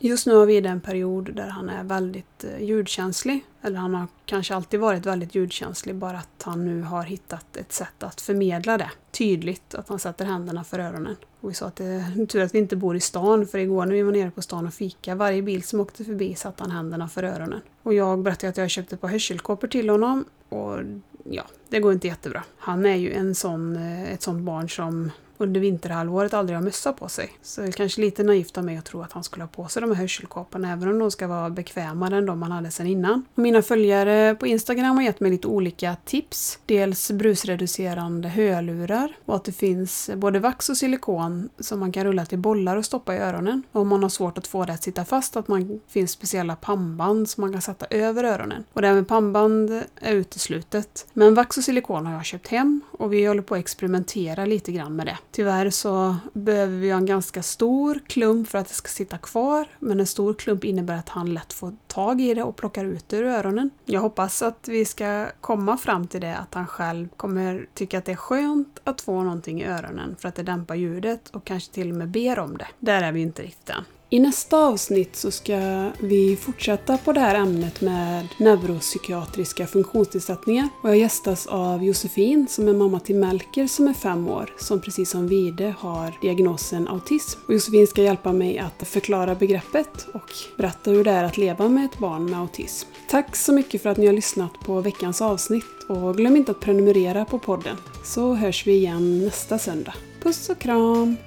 Just 0.01 0.27
nu 0.27 0.35
har 0.35 0.45
vi 0.45 0.61
den 0.61 0.81
period 0.81 1.35
där 1.35 1.47
han 1.47 1.69
är 1.69 1.83
väldigt 1.83 2.43
eh, 2.43 2.63
ljudkänslig. 2.63 3.45
Eller 3.61 3.79
han 3.79 3.95
har 3.95 4.07
kanske 4.25 4.55
alltid 4.55 4.79
varit 4.79 5.05
väldigt 5.05 5.35
ljudkänslig, 5.35 5.95
bara 5.95 6.17
att 6.17 6.43
han 6.43 6.65
nu 6.65 6.81
har 6.81 7.03
hittat 7.03 7.57
ett 7.57 7.73
sätt 7.73 8.03
att 8.03 8.21
förmedla 8.21 8.77
det 8.77 8.91
tydligt, 9.11 9.75
att 9.75 9.89
han 9.89 9.99
sätter 9.99 10.25
händerna 10.25 10.63
för 10.63 10.79
öronen. 10.79 11.15
Och 11.41 11.49
vi 11.49 11.53
sa 11.53 11.65
att 11.65 11.79
eh, 11.79 11.85
det 11.85 12.21
är 12.21 12.25
tur 12.25 12.41
att 12.41 12.55
vi 12.55 12.59
inte 12.59 12.75
bor 12.75 12.95
i 12.95 12.99
stan, 12.99 13.47
för 13.47 13.57
igår 13.57 13.85
när 13.85 13.93
vi 13.93 14.01
var 14.01 14.11
nere 14.11 14.31
på 14.31 14.41
stan 14.41 14.67
och 14.67 14.73
fika, 14.73 15.15
varje 15.15 15.41
bil 15.41 15.63
som 15.63 15.79
åkte 15.79 16.05
förbi 16.05 16.35
satte 16.35 16.63
han 16.63 16.71
händerna 16.71 17.09
för 17.09 17.23
öronen. 17.23 17.61
Och 17.83 17.93
jag 17.93 18.19
berättade 18.19 18.49
att 18.49 18.57
jag 18.57 18.69
köpte 18.69 18.95
ett 18.95 19.01
par 19.01 19.07
hörselkåpor 19.07 19.67
till 19.67 19.89
honom 19.89 20.25
och 20.49 20.79
ja, 21.23 21.43
det 21.69 21.79
går 21.79 21.93
inte 21.93 22.07
jättebra. 22.07 22.43
Han 22.57 22.85
är 22.85 22.95
ju 22.95 23.13
en 23.13 23.35
sån, 23.35 23.75
eh, 23.75 24.13
ett 24.13 24.21
sånt 24.21 24.41
barn 24.41 24.69
som 24.69 25.11
under 25.41 25.59
vinterhalvåret 25.59 26.33
aldrig 26.33 26.57
har 26.57 26.63
mössa 26.63 26.93
på 26.93 27.09
sig. 27.09 27.29
Så 27.41 27.61
det 27.61 27.67
är 27.67 27.71
kanske 27.71 28.01
lite 28.01 28.23
naivt 28.23 28.57
av 28.57 28.63
mig 28.65 28.77
att 28.77 28.85
tro 28.85 29.01
att 29.01 29.11
han 29.11 29.23
skulle 29.23 29.43
ha 29.43 29.49
på 29.49 29.67
sig 29.67 29.81
de 29.81 29.91
här 29.91 29.97
hörselkåporna, 29.97 30.71
även 30.71 30.89
om 30.89 30.99
de 30.99 31.11
ska 31.11 31.27
vara 31.27 31.49
bekvämare 31.49 32.17
än 32.17 32.25
de 32.25 32.41
han 32.41 32.51
hade 32.51 32.71
sedan 32.71 32.87
innan. 32.87 33.25
Mina 33.35 33.61
följare 33.61 34.35
på 34.35 34.47
Instagram 34.47 34.95
har 34.97 35.03
gett 35.03 35.19
mig 35.19 35.31
lite 35.31 35.47
olika 35.47 35.95
tips. 36.05 36.59
Dels 36.65 37.11
brusreducerande 37.11 38.29
hörlurar 38.29 39.13
och 39.25 39.35
att 39.35 39.43
det 39.43 39.51
finns 39.51 40.09
både 40.15 40.39
vax 40.39 40.69
och 40.69 40.77
silikon 40.77 41.49
som 41.59 41.79
man 41.79 41.91
kan 41.91 42.03
rulla 42.03 42.25
till 42.25 42.37
bollar 42.37 42.77
och 42.77 42.85
stoppa 42.85 43.15
i 43.15 43.17
öronen. 43.17 43.63
Om 43.71 43.87
man 43.87 44.03
har 44.03 44.09
svårt 44.09 44.37
att 44.37 44.47
få 44.47 44.65
det 44.65 44.73
att 44.73 44.83
sitta 44.83 45.05
fast, 45.05 45.37
att 45.37 45.47
man 45.47 45.79
finns 45.87 46.11
speciella 46.11 46.55
pannband 46.55 47.29
som 47.29 47.41
man 47.41 47.51
kan 47.51 47.61
sätta 47.61 47.85
över 47.89 48.23
öronen. 48.23 48.63
Och 48.73 48.81
det 48.81 48.87
här 48.87 48.95
med 48.95 49.07
pannband 49.07 49.83
är 49.95 50.13
uteslutet. 50.13 51.07
Men 51.13 51.33
vax 51.33 51.57
och 51.57 51.63
silikon 51.63 52.05
har 52.05 52.13
jag 52.13 52.25
köpt 52.25 52.47
hem 52.47 52.81
och 52.91 53.13
vi 53.13 53.25
håller 53.25 53.41
på 53.41 53.55
att 53.55 53.59
experimentera 53.59 54.45
lite 54.45 54.71
grann 54.71 54.95
med 54.95 55.05
det. 55.05 55.17
Tyvärr 55.31 55.69
så 55.69 56.15
behöver 56.33 56.77
vi 56.77 56.89
ha 56.89 56.97
en 56.97 57.05
ganska 57.05 57.43
stor 57.43 57.99
klump 58.07 58.49
för 58.49 58.57
att 58.57 58.67
det 58.67 58.73
ska 58.73 58.87
sitta 58.87 59.17
kvar. 59.17 59.67
Men 59.79 59.99
en 59.99 60.07
stor 60.07 60.33
klump 60.33 60.63
innebär 60.63 60.97
att 60.97 61.09
han 61.09 61.33
lätt 61.33 61.53
får 61.53 61.73
tag 61.87 62.21
i 62.21 62.33
det 62.33 62.43
och 62.43 62.55
plockar 62.55 62.85
ut 62.85 63.09
det 63.09 63.17
ur 63.17 63.25
öronen. 63.25 63.69
Jag 63.85 64.01
hoppas 64.01 64.41
att 64.41 64.67
vi 64.67 64.85
ska 64.85 65.27
komma 65.41 65.77
fram 65.77 66.07
till 66.07 66.21
det 66.21 66.37
att 66.37 66.53
han 66.53 66.67
själv 66.67 67.09
kommer 67.17 67.67
tycka 67.73 67.97
att 67.97 68.05
det 68.05 68.11
är 68.11 68.15
skönt 68.15 68.79
att 68.83 69.01
få 69.01 69.23
någonting 69.23 69.61
i 69.61 69.65
öronen 69.65 70.15
för 70.19 70.29
att 70.29 70.35
det 70.35 70.43
dämpar 70.43 70.75
ljudet 70.75 71.29
och 71.29 71.43
kanske 71.43 71.73
till 71.73 71.91
och 71.91 71.97
med 71.97 72.07
ber 72.07 72.39
om 72.39 72.57
det. 72.57 72.67
Där 72.79 73.01
är 73.01 73.11
vi 73.11 73.21
inte 73.21 73.41
riktigt 73.41 73.69
än. 73.69 73.83
I 74.11 74.19
nästa 74.19 74.57
avsnitt 74.57 75.15
så 75.15 75.31
ska 75.31 75.89
vi 75.99 76.35
fortsätta 76.35 76.97
på 76.97 77.13
det 77.13 77.19
här 77.19 77.35
ämnet 77.35 77.81
med 77.81 78.27
neuropsykiatriska 78.37 79.67
funktionsnedsättningar. 79.67 80.69
Och 80.83 80.89
jag 80.89 80.97
gästas 80.97 81.47
av 81.47 81.83
Josefin 81.83 82.47
som 82.49 82.67
är 82.67 82.73
mamma 82.73 82.99
till 82.99 83.15
Melker 83.15 83.67
som 83.67 83.87
är 83.87 83.93
fem 83.93 84.27
år, 84.27 84.53
som 84.57 84.81
precis 84.81 85.09
som 85.09 85.27
Vide 85.27 85.75
har 85.79 86.13
diagnosen 86.21 86.87
autism. 86.87 87.39
Och 87.47 87.53
Josefin 87.53 87.87
ska 87.87 88.01
hjälpa 88.01 88.33
mig 88.33 88.59
att 88.59 88.87
förklara 88.87 89.35
begreppet 89.35 90.07
och 90.13 90.31
berätta 90.57 90.91
hur 90.91 91.03
det 91.03 91.11
är 91.11 91.23
att 91.23 91.37
leva 91.37 91.69
med 91.69 91.85
ett 91.85 91.99
barn 91.99 92.25
med 92.25 92.39
autism. 92.39 92.89
Tack 93.09 93.35
så 93.35 93.53
mycket 93.53 93.81
för 93.81 93.89
att 93.89 93.97
ni 93.97 94.05
har 94.05 94.13
lyssnat 94.13 94.53
på 94.65 94.81
veckans 94.81 95.21
avsnitt 95.21 95.83
och 95.87 96.17
glöm 96.17 96.35
inte 96.35 96.51
att 96.51 96.59
prenumerera 96.59 97.25
på 97.25 97.39
podden 97.39 97.77
så 98.03 98.33
hörs 98.33 98.67
vi 98.67 98.73
igen 98.73 99.25
nästa 99.25 99.59
söndag. 99.59 99.93
Puss 100.23 100.49
och 100.49 100.59
kram! 100.59 101.17